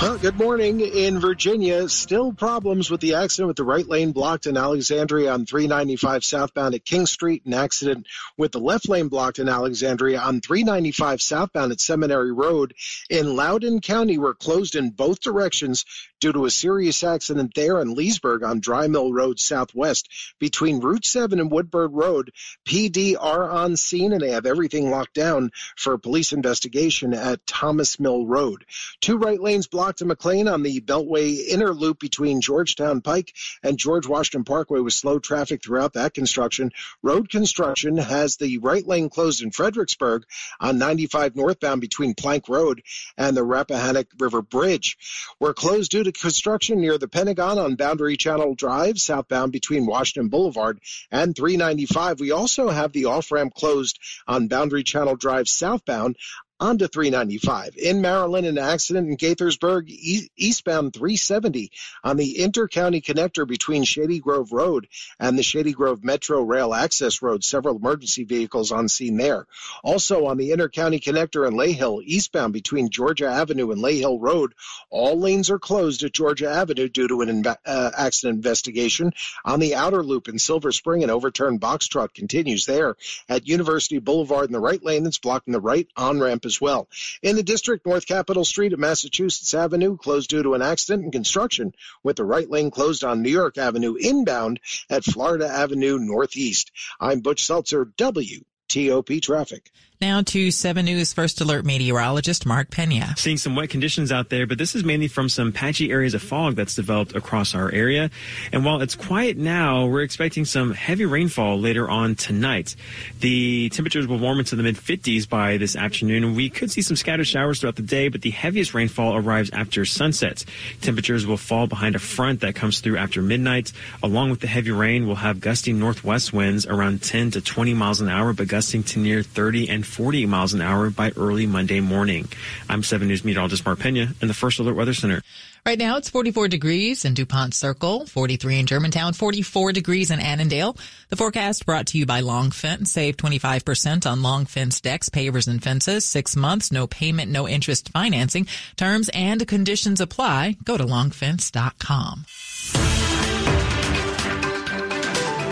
Well, 0.00 0.16
good 0.16 0.38
morning 0.38 0.80
in 0.80 1.20
Virginia. 1.20 1.86
Still 1.90 2.32
problems 2.32 2.90
with 2.90 3.02
the 3.02 3.16
accident 3.16 3.48
with 3.48 3.58
the 3.58 3.64
right 3.64 3.86
lane 3.86 4.12
blocked 4.12 4.46
in 4.46 4.56
Alexandria 4.56 5.30
on 5.30 5.44
395 5.44 6.24
southbound 6.24 6.74
at 6.74 6.86
King 6.86 7.04
Street. 7.04 7.44
An 7.44 7.52
accident 7.52 8.06
with 8.38 8.50
the 8.50 8.60
left 8.60 8.88
lane 8.88 9.08
blocked 9.08 9.38
in 9.38 9.46
Alexandria 9.46 10.18
on 10.18 10.40
395 10.40 11.20
southbound 11.20 11.72
at 11.72 11.82
Seminary 11.82 12.32
Road 12.32 12.72
in 13.10 13.36
Loudoun 13.36 13.82
County 13.82 14.16
were 14.16 14.32
closed 14.32 14.74
in 14.74 14.88
both 14.88 15.20
directions 15.20 15.84
due 16.18 16.32
to 16.32 16.46
a 16.46 16.50
serious 16.50 17.04
accident 17.04 17.52
there 17.54 17.78
in 17.80 17.94
Leesburg 17.94 18.42
on 18.42 18.60
Dry 18.60 18.86
Mill 18.88 19.12
Road 19.12 19.38
Southwest 19.38 20.08
between 20.38 20.80
Route 20.80 21.04
7 21.04 21.40
and 21.40 21.50
Woodburn 21.50 21.92
Road. 21.92 22.32
PD 22.66 23.16
are 23.20 23.50
on 23.50 23.76
scene 23.76 24.12
and 24.12 24.22
they 24.22 24.30
have 24.30 24.46
everything 24.46 24.90
locked 24.90 25.14
down 25.14 25.50
for 25.76 25.92
a 25.92 25.98
police 25.98 26.32
investigation 26.32 27.12
at 27.12 27.46
Thomas 27.46 28.00
Mill 28.00 28.26
Road. 28.26 28.64
Two 29.00 29.18
right 29.18 29.40
lanes 29.40 29.66
blocked 29.66 29.89
to 29.98 30.04
McLean 30.04 30.48
on 30.48 30.62
the 30.62 30.80
Beltway 30.80 31.48
inner 31.48 31.72
loop 31.72 31.98
between 31.98 32.40
Georgetown 32.40 33.00
Pike 33.00 33.34
and 33.62 33.78
George 33.78 34.06
Washington 34.06 34.44
Parkway 34.44 34.80
with 34.80 34.94
slow 34.94 35.18
traffic 35.18 35.62
throughout 35.62 35.94
that 35.94 36.14
construction. 36.14 36.70
Road 37.02 37.30
construction 37.30 37.96
has 37.96 38.36
the 38.36 38.58
right 38.58 38.86
lane 38.86 39.08
closed 39.08 39.42
in 39.42 39.50
Fredericksburg 39.50 40.24
on 40.60 40.78
95 40.78 41.36
northbound 41.36 41.80
between 41.80 42.14
Plank 42.14 42.48
Road 42.48 42.82
and 43.16 43.36
the 43.36 43.44
Rappahannock 43.44 44.06
River 44.18 44.42
Bridge. 44.42 44.96
We're 45.38 45.54
closed 45.54 45.90
due 45.90 46.04
to 46.04 46.12
construction 46.12 46.80
near 46.80 46.98
the 46.98 47.08
Pentagon 47.08 47.58
on 47.58 47.76
Boundary 47.76 48.16
Channel 48.16 48.54
Drive, 48.54 48.98
southbound 48.98 49.52
between 49.52 49.86
Washington 49.86 50.28
Boulevard 50.28 50.80
and 51.10 51.34
395. 51.34 52.20
We 52.20 52.30
also 52.30 52.68
have 52.68 52.92
the 52.92 53.06
off 53.06 53.32
ramp 53.32 53.54
closed 53.54 53.98
on 54.26 54.48
Boundary 54.48 54.82
Channel 54.82 55.16
Drive 55.16 55.48
southbound 55.48 56.16
onto 56.60 56.86
395. 56.86 57.76
In 57.78 58.02
Maryland, 58.02 58.46
an 58.46 58.58
accident 58.58 59.08
in 59.08 59.16
Gaithersburg, 59.16 59.88
e- 59.88 60.30
eastbound 60.36 60.92
370 60.92 61.72
on 62.04 62.18
the 62.18 62.36
intercounty 62.38 63.02
connector 63.02 63.48
between 63.48 63.84
Shady 63.84 64.20
Grove 64.20 64.52
Road 64.52 64.86
and 65.18 65.38
the 65.38 65.42
Shady 65.42 65.72
Grove 65.72 66.04
Metro 66.04 66.42
Rail 66.42 66.74
Access 66.74 67.22
Road. 67.22 67.42
Several 67.42 67.76
emergency 67.76 68.24
vehicles 68.24 68.72
on 68.72 68.88
scene 68.88 69.16
there. 69.16 69.46
Also 69.82 70.26
on 70.26 70.36
the 70.36 70.50
intercounty 70.50 71.00
connector 71.00 71.48
in 71.48 71.54
Layhill, 71.54 72.02
eastbound 72.04 72.52
between 72.52 72.90
Georgia 72.90 73.26
Avenue 73.26 73.70
and 73.70 73.80
Layhill 73.80 74.20
Road, 74.20 74.54
all 74.90 75.18
lanes 75.18 75.50
are 75.50 75.58
closed 75.58 76.02
at 76.02 76.12
Georgia 76.12 76.50
Avenue 76.50 76.88
due 76.88 77.08
to 77.08 77.22
an 77.22 77.46
uh, 77.46 77.90
accident 77.96 78.36
investigation. 78.36 79.12
On 79.46 79.60
the 79.60 79.76
outer 79.76 80.02
loop 80.02 80.28
in 80.28 80.38
Silver 80.38 80.72
Spring, 80.72 81.02
an 81.02 81.10
overturned 81.10 81.60
box 81.60 81.86
truck 81.86 82.12
continues 82.12 82.66
there 82.66 82.96
at 83.28 83.48
University 83.48 83.98
Boulevard 83.98 84.46
in 84.46 84.52
the 84.52 84.60
right 84.60 84.82
lane 84.82 85.04
that's 85.04 85.18
blocking 85.18 85.52
the 85.52 85.60
right 85.60 85.88
on 85.96 86.20
ramp 86.20 86.44
as 86.50 86.60
well. 86.60 86.88
In 87.22 87.36
the 87.36 87.44
district, 87.44 87.86
North 87.86 88.06
Capitol 88.06 88.44
Street 88.44 88.72
at 88.72 88.78
Massachusetts 88.78 89.54
Avenue 89.54 89.96
closed 89.96 90.28
due 90.30 90.42
to 90.42 90.54
an 90.54 90.62
accident 90.62 91.04
and 91.04 91.12
construction, 91.12 91.72
with 92.02 92.16
the 92.16 92.24
right 92.24 92.50
lane 92.50 92.72
closed 92.72 93.04
on 93.04 93.22
New 93.22 93.30
York 93.30 93.56
Avenue 93.56 93.94
inbound 93.94 94.58
at 94.90 95.04
Florida 95.04 95.46
Avenue 95.46 95.98
Northeast. 96.00 96.72
I'm 96.98 97.20
Butch 97.20 97.44
Seltzer, 97.44 97.84
WTOP 97.86 99.22
Traffic. 99.22 99.70
Now 100.02 100.22
to 100.22 100.50
7 100.50 100.86
News 100.86 101.12
First 101.12 101.42
Alert 101.42 101.66
meteorologist 101.66 102.46
Mark 102.46 102.70
Pena. 102.70 103.12
Seeing 103.18 103.36
some 103.36 103.54
wet 103.54 103.68
conditions 103.68 104.10
out 104.10 104.30
there, 104.30 104.46
but 104.46 104.56
this 104.56 104.74
is 104.74 104.82
mainly 104.82 105.08
from 105.08 105.28
some 105.28 105.52
patchy 105.52 105.90
areas 105.90 106.14
of 106.14 106.22
fog 106.22 106.54
that's 106.54 106.74
developed 106.74 107.14
across 107.14 107.54
our 107.54 107.70
area. 107.70 108.10
And 108.50 108.64
while 108.64 108.80
it's 108.80 108.94
quiet 108.94 109.36
now, 109.36 109.84
we're 109.84 110.00
expecting 110.00 110.46
some 110.46 110.72
heavy 110.72 111.04
rainfall 111.04 111.60
later 111.60 111.86
on 111.86 112.14
tonight. 112.14 112.76
The 113.18 113.68
temperatures 113.68 114.06
will 114.06 114.18
warm 114.18 114.38
into 114.38 114.56
the 114.56 114.62
mid 114.62 114.76
50s 114.76 115.28
by 115.28 115.58
this 115.58 115.76
afternoon. 115.76 116.34
We 116.34 116.48
could 116.48 116.70
see 116.70 116.80
some 116.80 116.96
scattered 116.96 117.26
showers 117.26 117.60
throughout 117.60 117.76
the 117.76 117.82
day, 117.82 118.08
but 118.08 118.22
the 118.22 118.30
heaviest 118.30 118.72
rainfall 118.72 119.16
arrives 119.16 119.50
after 119.52 119.84
sunset. 119.84 120.46
Temperatures 120.80 121.26
will 121.26 121.36
fall 121.36 121.66
behind 121.66 121.94
a 121.94 121.98
front 121.98 122.40
that 122.40 122.54
comes 122.54 122.80
through 122.80 122.96
after 122.96 123.20
midnight. 123.20 123.70
Along 124.02 124.30
with 124.30 124.40
the 124.40 124.46
heavy 124.46 124.70
rain, 124.70 125.06
we'll 125.06 125.16
have 125.16 125.40
gusty 125.40 125.74
northwest 125.74 126.32
winds 126.32 126.64
around 126.66 127.02
10 127.02 127.32
to 127.32 127.42
20 127.42 127.74
miles 127.74 128.00
an 128.00 128.08
hour, 128.08 128.32
but 128.32 128.48
gusting 128.48 128.82
to 128.84 128.98
near 128.98 129.22
30 129.22 129.68
and 129.68 129.89
40 129.90 130.26
miles 130.26 130.54
an 130.54 130.60
hour 130.60 130.88
by 130.90 131.12
early 131.16 131.46
Monday 131.46 131.80
morning. 131.80 132.28
I'm 132.68 132.82
7 132.82 133.08
News 133.08 133.24
meteorologist 133.24 133.66
Mark 133.66 133.80
Pena 133.80 134.08
in 134.22 134.28
the 134.28 134.34
First 134.34 134.58
Alert 134.58 134.76
Weather 134.76 134.94
Center. 134.94 135.22
Right 135.66 135.78
now 135.78 135.98
it's 135.98 136.08
44 136.08 136.48
degrees 136.48 137.04
in 137.04 137.12
DuPont 137.12 137.54
Circle, 137.54 138.06
43 138.06 138.60
in 138.60 138.66
Germantown, 138.66 139.12
44 139.12 139.72
degrees 139.72 140.10
in 140.10 140.18
Annandale. 140.18 140.76
The 141.10 141.16
forecast 141.16 141.66
brought 141.66 141.88
to 141.88 141.98
you 141.98 142.06
by 142.06 142.20
Long 142.20 142.50
Fence. 142.50 142.92
Save 142.92 143.16
25% 143.18 144.10
on 144.10 144.22
long 144.22 144.46
fence 144.46 144.80
decks, 144.80 145.10
pavers, 145.10 145.48
and 145.48 145.62
fences. 145.62 146.04
Six 146.04 146.34
months, 146.34 146.72
no 146.72 146.86
payment, 146.86 147.30
no 147.30 147.46
interest 147.46 147.90
financing. 147.90 148.46
Terms 148.76 149.10
and 149.12 149.46
conditions 149.46 150.00
apply. 150.00 150.56
Go 150.64 150.78
to 150.78 150.84
longfence.com. 150.84 152.24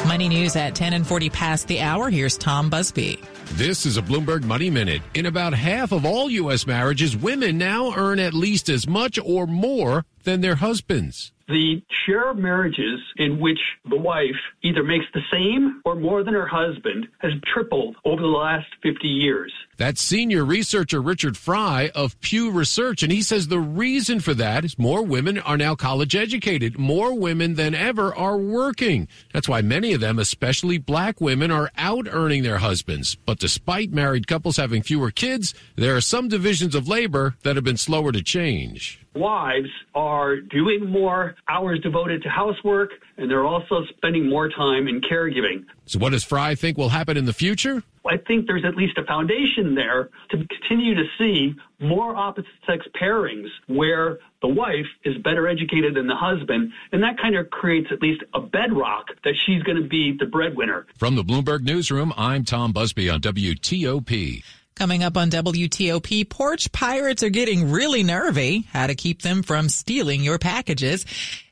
Money 0.09 0.29
news 0.31 0.57
at 0.57 0.75
10 0.75 0.95
and 0.95 1.07
40 1.07 1.29
past 1.29 1.69
the 1.69 1.81
hour. 1.83 2.09
Here's 2.09 2.39
Tom 2.39 2.71
Busby. 2.71 3.21
This 3.53 3.87
is 3.87 3.97
a 3.97 4.03
Bloomberg 4.03 4.45
Money 4.45 4.71
Minute. 4.71 5.03
In 5.15 5.27
about 5.27 5.55
half 5.55 5.91
of 5.91 6.05
all 6.05 6.31
U.S. 6.31 6.67
marriages, 6.67 7.17
women 7.17 7.59
now 7.59 7.93
earn 7.97 8.21
at 8.21 8.35
least 8.35 8.69
as 8.69 8.87
much 8.87 9.19
or 9.25 9.47
more 9.47 10.05
than 10.25 10.43
their 10.43 10.57
husbands. 10.57 11.33
The 11.49 11.83
share 12.07 12.31
of 12.31 12.37
marriages 12.37 13.01
in 13.17 13.41
which 13.41 13.59
the 13.89 13.97
wife 13.97 14.37
either 14.63 14.85
makes 14.85 15.07
the 15.15 15.23
same 15.33 15.81
or 15.85 15.95
more 15.95 16.23
than 16.23 16.35
her 16.35 16.47
husband 16.47 17.09
has 17.19 17.33
tripled 17.53 17.97
over 18.05 18.21
the 18.21 18.29
last 18.29 18.67
50 18.83 19.09
years. 19.09 19.53
That's 19.79 20.03
senior 20.03 20.45
researcher 20.45 21.01
Richard 21.01 21.37
Fry 21.37 21.93
of 21.95 22.21
Pew 22.21 22.51
Research, 22.51 23.05
and 23.05 23.13
he 23.13 23.23
says 23.23 23.47
the 23.47 23.61
reason 23.61 24.19
for 24.19 24.35
that 24.35 24.65
is 24.65 24.77
more 24.77 25.05
women 25.05 25.39
are 25.39 25.57
now 25.57 25.77
college 25.77 26.17
educated. 26.17 26.77
More 26.77 27.15
women 27.15 27.55
than 27.55 27.77
ever 27.77 28.13
are 28.13 28.37
working. 28.37 29.07
That's 29.33 29.49
why 29.49 29.63
many 29.63 29.93
of 29.93 30.01
them, 30.01 30.19
especially 30.19 30.79
black 30.79 31.21
women, 31.21 31.53
are 31.53 31.71
out 31.79 32.09
earning 32.11 32.43
their 32.43 32.59
husbands. 32.59 33.15
But 33.15 33.39
despite 33.39 33.93
married 33.93 34.27
couples 34.27 34.57
having 34.57 34.83
fewer 34.83 35.13
kids, 35.13 35.55
there 35.77 35.95
are 35.95 36.01
some 36.01 36.27
divisions 36.27 36.75
of 36.75 36.89
labor 36.89 37.37
that 37.45 37.55
have 37.55 37.65
been 37.65 37.77
slower 37.77 38.11
to 38.11 38.21
change 38.21 38.99
wives 39.15 39.69
are 39.95 40.37
doing 40.37 40.89
more 40.89 41.35
hours 41.49 41.81
devoted 41.81 42.23
to 42.23 42.29
housework 42.29 42.91
and 43.17 43.29
they're 43.29 43.45
also 43.45 43.83
spending 43.97 44.29
more 44.29 44.49
time 44.49 44.87
in 44.87 45.01
caregiving. 45.01 45.65
So, 45.87 45.99
what 45.99 46.11
does 46.11 46.25
Fry 46.25 46.55
think 46.55 46.79
will 46.79 46.91
happen 46.91 47.17
in 47.17 47.25
the 47.25 47.33
future? 47.33 47.83
I 48.09 48.17
think 48.17 48.47
there's 48.47 48.65
at 48.65 48.75
least 48.75 48.97
a 48.97 49.05
foundation 49.05 49.75
there 49.75 50.09
to 50.31 50.47
continue 50.47 50.95
to 50.95 51.05
see 51.19 51.55
more 51.79 52.17
opposite 52.17 52.51
sex 52.67 52.87
pairings 53.01 53.49
where 53.67 54.19
the 54.41 54.49
wife 54.49 54.87
is 55.05 55.17
better 55.19 55.47
educated 55.47 55.95
than 55.95 56.07
the 56.07 56.17
husband. 56.17 56.73
And 56.93 57.03
that 57.03 57.19
kind 57.19 57.37
of 57.37 57.51
creates 57.51 57.89
at 57.93 58.01
least 58.01 58.23
a 58.35 58.41
bedrock 58.41 59.09
that 59.25 59.35
she's 59.45 59.63
going 59.63 59.81
to 59.81 59.89
be 59.89 60.17
the 60.19 60.27
breadwinner. 60.27 60.87
From 60.97 61.17
the 61.17 61.23
Bloomberg 61.23 61.63
Newsroom, 61.63 62.13
I'm 62.17 62.45
Tom 62.45 62.73
Busby 62.73 63.11
on 63.11 63.21
WTOP. 63.21 64.43
Coming 64.75 65.03
up 65.03 65.17
on 65.17 65.29
WTOP, 65.29 66.31
porch 66.31 66.71
pirates 66.73 67.23
are 67.23 67.31
getting 67.31 67.71
really 67.71 68.05
nervy. 68.05 68.65
How 68.73 68.87
to 68.87 68.95
keep 68.95 69.23
them 69.23 69.43
from 69.43 69.69
stealing 69.69 70.23
your 70.23 70.39
packages. 70.39 71.05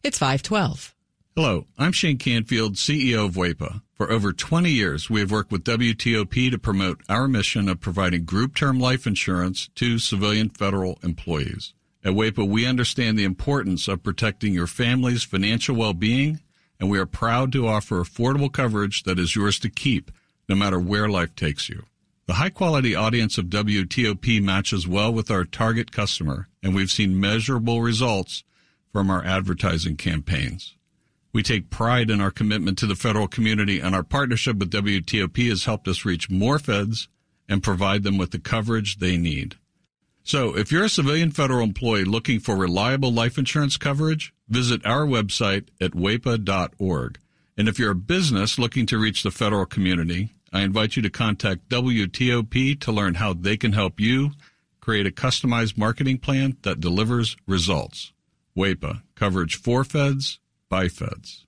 It's 0.03 0.19
512. 0.19 0.95
Hello, 1.35 1.67
I'm 1.77 1.93
Shane 1.93 2.19
Canfield, 2.19 2.77
CEO 2.77 3.27
of 3.27 3.35
WEPA. 3.35 3.83
For 3.97 4.13
over 4.13 4.35
20 4.35 4.71
years, 4.71 5.09
we 5.09 5.21
have 5.21 5.31
worked 5.31 5.51
with 5.51 5.65
WTOP 5.65 6.51
to 6.51 6.59
promote 6.59 7.01
our 7.09 7.27
mission 7.27 7.67
of 7.67 7.81
providing 7.81 8.27
group 8.27 8.55
term 8.55 8.79
life 8.79 9.07
insurance 9.07 9.71
to 9.77 9.99
civilian 9.99 10.51
federal 10.51 10.99
employees. 11.03 11.73
At 12.05 12.13
WEPA, 12.13 12.47
we 12.47 12.67
understand 12.67 13.19
the 13.19 13.25
importance 13.25 13.89
of 13.89 14.03
protecting 14.03 14.53
your 14.53 14.67
family's 14.67 15.25
financial 15.25 15.77
well-being, 15.77 16.41
and 16.79 16.91
we 16.91 16.99
are 16.99 17.07
proud 17.07 17.53
to 17.53 17.67
offer 17.67 18.03
affordable 18.03 18.53
coverage 18.53 19.05
that 19.05 19.19
is 19.19 19.35
yours 19.35 19.59
to 19.61 19.71
keep, 19.71 20.11
no 20.47 20.57
matter 20.57 20.79
where 20.79 21.09
life 21.09 21.35
takes 21.35 21.71
you. 21.71 21.85
The 22.27 22.35
high 22.35 22.51
quality 22.51 22.95
audience 22.95 23.39
of 23.39 23.47
WTOP 23.47 24.43
matches 24.43 24.87
well 24.87 25.11
with 25.11 25.31
our 25.31 25.47
target 25.47 25.91
customer, 25.91 26.49
and 26.63 26.75
we've 26.75 26.91
seen 26.91 27.19
measurable 27.19 27.81
results 27.81 28.45
from 28.93 29.11
our 29.11 29.25
advertising 29.25 29.97
campaigns. 29.97 30.77
We 31.37 31.43
take 31.43 31.69
pride 31.69 32.09
in 32.09 32.23
our 32.23 32.31
commitment 32.31 32.79
to 32.79 32.87
the 32.87 32.95
federal 32.95 33.29
community, 33.29 33.79
and 33.79 33.95
our 33.95 34.03
partnership 34.03 34.57
with 34.57 34.71
WTOP 34.71 35.51
has 35.51 35.67
helped 35.67 35.87
us 35.87 36.07
reach 36.07 36.31
more 36.31 36.59
feds 36.59 37.09
and 37.47 37.63
provide 37.63 38.05
them 38.05 38.17
with 38.17 38.31
the 38.31 38.39
coverage 38.39 39.01
they 39.01 39.19
need. 39.19 39.57
So, 40.23 40.57
if 40.57 40.73
you're 40.73 40.85
a 40.85 40.89
civilian 40.89 41.31
federal 41.31 41.63
employee 41.63 42.05
looking 42.05 42.41
for 42.41 42.57
reliable 42.57 43.13
life 43.13 43.37
insurance 43.37 43.77
coverage, 43.77 44.33
visit 44.49 44.81
our 44.87 45.05
website 45.05 45.69
at 45.79 45.91
wepa.org. 45.91 47.19
And 47.59 47.69
if 47.69 47.79
you're 47.79 47.91
a 47.91 47.95
business 47.95 48.59
looking 48.59 48.87
to 48.87 48.97
reach 48.97 49.23
the 49.23 49.31
federal 49.31 49.67
community, 49.67 50.31
I 50.55 50.63
invite 50.63 50.97
you 50.97 51.03
to 51.03 51.11
contact 51.11 51.69
WTOP 51.69 52.81
to 52.81 52.93
learn 52.93 53.17
how 53.17 53.35
they 53.35 53.59
can 53.59 53.75
help 53.75 54.01
you 54.01 54.31
create 54.81 55.07
a 55.07 55.11
customized 55.11 55.77
marketing 55.77 56.17
plan 56.17 56.57
that 56.63 56.81
delivers 56.81 57.37
results. 57.47 58.15
WEPA, 58.57 59.03
coverage 59.15 59.57
for 59.57 59.85
feds, 59.85 60.39
by 60.77 60.89
feds. 60.89 61.47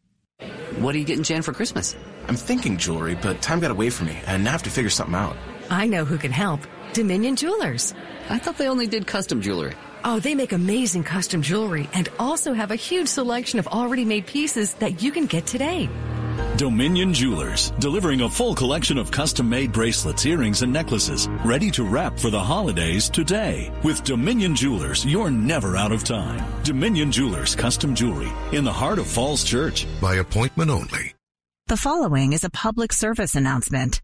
What 0.78 0.94
are 0.94 0.98
you 0.98 1.04
getting 1.04 1.24
Jan 1.24 1.42
for 1.42 1.52
Christmas? 1.52 1.96
I'm 2.28 2.36
thinking 2.36 2.78
jewelry, 2.78 3.14
but 3.14 3.42
time 3.42 3.60
got 3.60 3.70
away 3.70 3.90
from 3.90 4.06
me, 4.06 4.16
and 4.26 4.48
I 4.48 4.50
have 4.50 4.62
to 4.62 4.70
figure 4.70 4.90
something 4.90 5.14
out. 5.14 5.36
I 5.68 5.86
know 5.86 6.04
who 6.06 6.16
can 6.16 6.32
help. 6.32 6.60
Dominion 6.94 7.36
Jewelers. 7.36 7.94
I 8.30 8.38
thought 8.38 8.56
they 8.56 8.68
only 8.68 8.86
did 8.86 9.06
custom 9.06 9.42
jewelry. 9.42 9.74
Oh, 10.04 10.18
they 10.18 10.34
make 10.34 10.52
amazing 10.52 11.04
custom 11.04 11.42
jewelry 11.42 11.90
and 11.92 12.08
also 12.18 12.54
have 12.54 12.70
a 12.70 12.82
huge 12.88 13.08
selection 13.08 13.58
of 13.58 13.66
already 13.66 14.04
made 14.06 14.24
pieces 14.26 14.74
that 14.74 15.02
you 15.02 15.12
can 15.12 15.26
get 15.26 15.44
today. 15.44 15.90
Dominion 16.56 17.14
Jewelers, 17.14 17.70
delivering 17.78 18.22
a 18.22 18.28
full 18.28 18.54
collection 18.54 18.98
of 18.98 19.10
custom 19.10 19.48
made 19.48 19.72
bracelets, 19.72 20.26
earrings, 20.26 20.62
and 20.62 20.72
necklaces, 20.72 21.28
ready 21.44 21.70
to 21.70 21.84
wrap 21.84 22.18
for 22.18 22.30
the 22.30 22.40
holidays 22.40 23.08
today. 23.08 23.70
With 23.82 24.04
Dominion 24.04 24.54
Jewelers, 24.54 25.04
you're 25.04 25.30
never 25.30 25.76
out 25.76 25.92
of 25.92 26.04
time. 26.04 26.44
Dominion 26.64 27.12
Jewelers 27.12 27.54
Custom 27.54 27.94
Jewelry 27.94 28.32
in 28.52 28.64
the 28.64 28.72
heart 28.72 28.98
of 28.98 29.06
Falls 29.06 29.44
Church. 29.44 29.86
By 30.00 30.16
appointment 30.16 30.70
only. 30.70 31.14
The 31.68 31.76
following 31.76 32.32
is 32.32 32.44
a 32.44 32.50
public 32.50 32.94
service 32.94 33.34
announcement. 33.34 34.00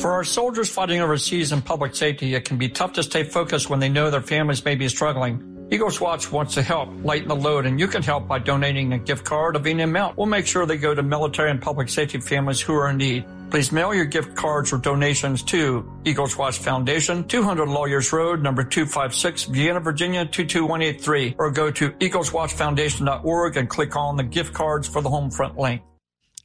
For 0.00 0.12
our 0.12 0.24
soldiers 0.24 0.70
fighting 0.70 1.00
overseas 1.00 1.52
in 1.52 1.62
public 1.62 1.94
safety, 1.94 2.34
it 2.34 2.44
can 2.44 2.58
be 2.58 2.68
tough 2.68 2.94
to 2.94 3.02
stay 3.02 3.22
focused 3.22 3.70
when 3.70 3.80
they 3.80 3.88
know 3.88 4.10
their 4.10 4.20
families 4.20 4.64
may 4.64 4.74
be 4.74 4.88
struggling. 4.88 5.59
Eagles 5.72 6.00
Watch 6.00 6.32
wants 6.32 6.54
to 6.54 6.62
help 6.62 6.88
lighten 7.04 7.28
the 7.28 7.36
load, 7.36 7.64
and 7.64 7.78
you 7.78 7.86
can 7.86 8.02
help 8.02 8.26
by 8.26 8.40
donating 8.40 8.92
a 8.92 8.98
gift 8.98 9.24
card 9.24 9.54
of 9.54 9.68
any 9.68 9.84
amount. 9.84 10.16
We'll 10.16 10.26
make 10.26 10.44
sure 10.44 10.66
they 10.66 10.76
go 10.76 10.94
to 10.96 11.02
military 11.02 11.48
and 11.48 11.62
public 11.62 11.88
safety 11.88 12.18
families 12.18 12.60
who 12.60 12.74
are 12.74 12.90
in 12.90 12.96
need. 12.96 13.24
Please 13.50 13.70
mail 13.70 13.94
your 13.94 14.04
gift 14.04 14.34
cards 14.34 14.72
or 14.72 14.78
donations 14.78 15.44
to 15.44 15.88
Eagles 16.04 16.36
Watch 16.36 16.58
Foundation, 16.58 17.22
200 17.22 17.68
Lawyers 17.68 18.12
Road, 18.12 18.42
number 18.42 18.64
256, 18.64 19.44
Vienna, 19.44 19.78
Virginia, 19.78 20.26
22183, 20.26 21.36
or 21.38 21.52
go 21.52 21.70
to 21.70 21.90
eagleswatchfoundation.org 21.90 23.56
and 23.56 23.68
click 23.68 23.94
on 23.94 24.16
the 24.16 24.24
gift 24.24 24.52
cards 24.52 24.88
for 24.88 25.00
the 25.02 25.08
home 25.08 25.30
front 25.30 25.56
link. 25.56 25.82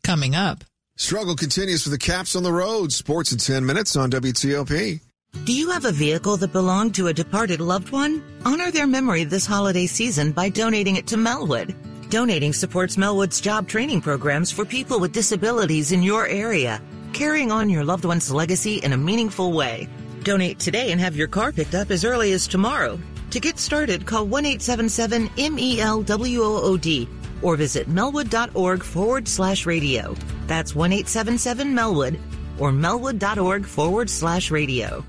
Coming 0.03 0.36
up. 0.36 0.63
Struggle 0.98 1.36
continues 1.36 1.84
for 1.84 1.89
the 1.89 1.98
Caps 1.98 2.36
on 2.36 2.44
the 2.44 2.53
road. 2.53 2.91
Sports 2.91 3.32
in 3.32 3.39
10 3.39 3.65
minutes 3.65 3.96
on 3.96 4.12
WTOP. 4.12 5.01
Do 5.44 5.54
you 5.54 5.70
have 5.70 5.86
a 5.86 5.92
vehicle 5.92 6.38
that 6.38 6.54
belonged 6.54 6.96
to 6.96 7.08
a 7.08 7.13
departed 7.13 7.60
loved 7.60 7.92
one? 7.92 8.24
Honor 8.46 8.72
their 8.72 8.88
memory 8.88 9.25
this 9.25 9.46
holiday 9.46 9.86
season 9.86 10.32
by 10.32 10.50
donating 10.50 10.96
it 10.96 11.06
to 11.08 11.18
Melwood. 11.18 11.75
Donating 12.10 12.51
supports 12.51 12.96
Melwood's 12.96 13.42
job 13.42 13.68
training 13.68 14.01
programs 14.01 14.51
for 14.51 14.65
people 14.65 15.00
with 15.00 15.12
disabilities 15.12 15.92
in 15.92 16.01
your 16.01 16.25
area, 16.25 16.82
carrying 17.13 17.51
on 17.51 17.70
your 17.70 17.84
loved 17.84 18.06
one's 18.06 18.32
legacy 18.32 18.77
in 18.77 18.94
a 18.94 18.98
meaningful 18.98 19.54
way. 19.54 19.88
Donate 20.24 20.58
today 20.58 20.92
and 20.92 21.00
have 21.00 21.15
your 21.15 21.27
car 21.27 21.51
picked 21.51 21.75
up 21.75 21.92
as 21.92 22.06
early 22.06 22.32
as 22.32 22.48
tomorrow. 22.48 22.98
To 23.30 23.39
get 23.39 23.60
started, 23.60 24.06
call 24.06 24.25
1 24.25 24.46
877 24.46 25.30
MELWOOD 25.38 27.08
or 27.44 27.56
visit 27.56 27.88
melwood.org 27.88 28.82
forward 28.82 29.27
slash 29.27 29.68
radio. 29.68 30.15
That's 30.48 30.74
1 30.74 30.92
877 30.92 31.74
Melwood 31.74 32.20
or 32.58 32.72
melwood.org 32.72 33.65
forward 33.65 34.10
slash 34.10 34.50
radio. 34.50 35.06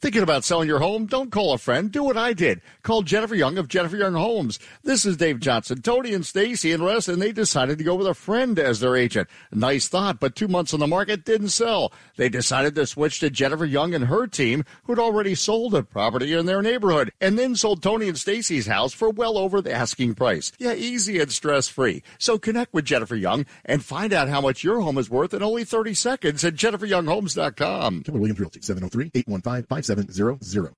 Thinking 0.00 0.22
about 0.22 0.44
selling 0.44 0.68
your 0.68 0.78
home? 0.78 1.06
Don't 1.06 1.32
call 1.32 1.52
a 1.52 1.58
friend. 1.58 1.90
Do 1.90 2.04
what 2.04 2.16
I 2.16 2.32
did. 2.32 2.60
Call 2.84 3.02
Jennifer 3.02 3.34
Young 3.34 3.58
of 3.58 3.66
Jennifer 3.66 3.96
Young 3.96 4.14
Homes. 4.14 4.60
This 4.84 5.04
is 5.04 5.16
Dave 5.16 5.40
Johnson. 5.40 5.82
Tony 5.82 6.14
and 6.14 6.24
Stacy 6.24 6.70
and 6.70 6.84
Russ, 6.84 7.08
and 7.08 7.20
they 7.20 7.32
decided 7.32 7.78
to 7.78 7.84
go 7.84 7.96
with 7.96 8.06
a 8.06 8.14
friend 8.14 8.60
as 8.60 8.78
their 8.78 8.94
agent. 8.94 9.28
Nice 9.50 9.88
thought, 9.88 10.20
but 10.20 10.36
two 10.36 10.46
months 10.46 10.72
on 10.72 10.78
the 10.78 10.86
market 10.86 11.24
didn't 11.24 11.48
sell. 11.48 11.92
They 12.14 12.28
decided 12.28 12.76
to 12.76 12.86
switch 12.86 13.18
to 13.18 13.28
Jennifer 13.28 13.64
Young 13.64 13.92
and 13.92 14.04
her 14.04 14.28
team, 14.28 14.64
who'd 14.84 15.00
already 15.00 15.34
sold 15.34 15.74
a 15.74 15.82
property 15.82 16.32
in 16.32 16.46
their 16.46 16.62
neighborhood, 16.62 17.12
and 17.20 17.36
then 17.36 17.56
sold 17.56 17.82
Tony 17.82 18.06
and 18.06 18.16
Stacy's 18.16 18.68
house 18.68 18.92
for 18.92 19.10
well 19.10 19.36
over 19.36 19.60
the 19.60 19.72
asking 19.72 20.14
price. 20.14 20.52
Yeah, 20.60 20.74
easy 20.74 21.18
and 21.18 21.32
stress-free. 21.32 22.04
So 22.18 22.38
connect 22.38 22.72
with 22.72 22.84
Jennifer 22.84 23.16
Young 23.16 23.46
and 23.64 23.84
find 23.84 24.12
out 24.12 24.28
how 24.28 24.40
much 24.40 24.62
your 24.62 24.80
home 24.80 24.96
is 24.96 25.10
worth 25.10 25.34
in 25.34 25.42
only 25.42 25.64
30 25.64 25.94
seconds 25.94 26.44
at 26.44 26.54
jenniferyounghomes.com. 26.54 28.04
Keller 28.04 28.18
Williams 28.18 28.38
Realty, 28.38 28.60
oh 28.62 29.87
703-815-5700. 29.88 30.72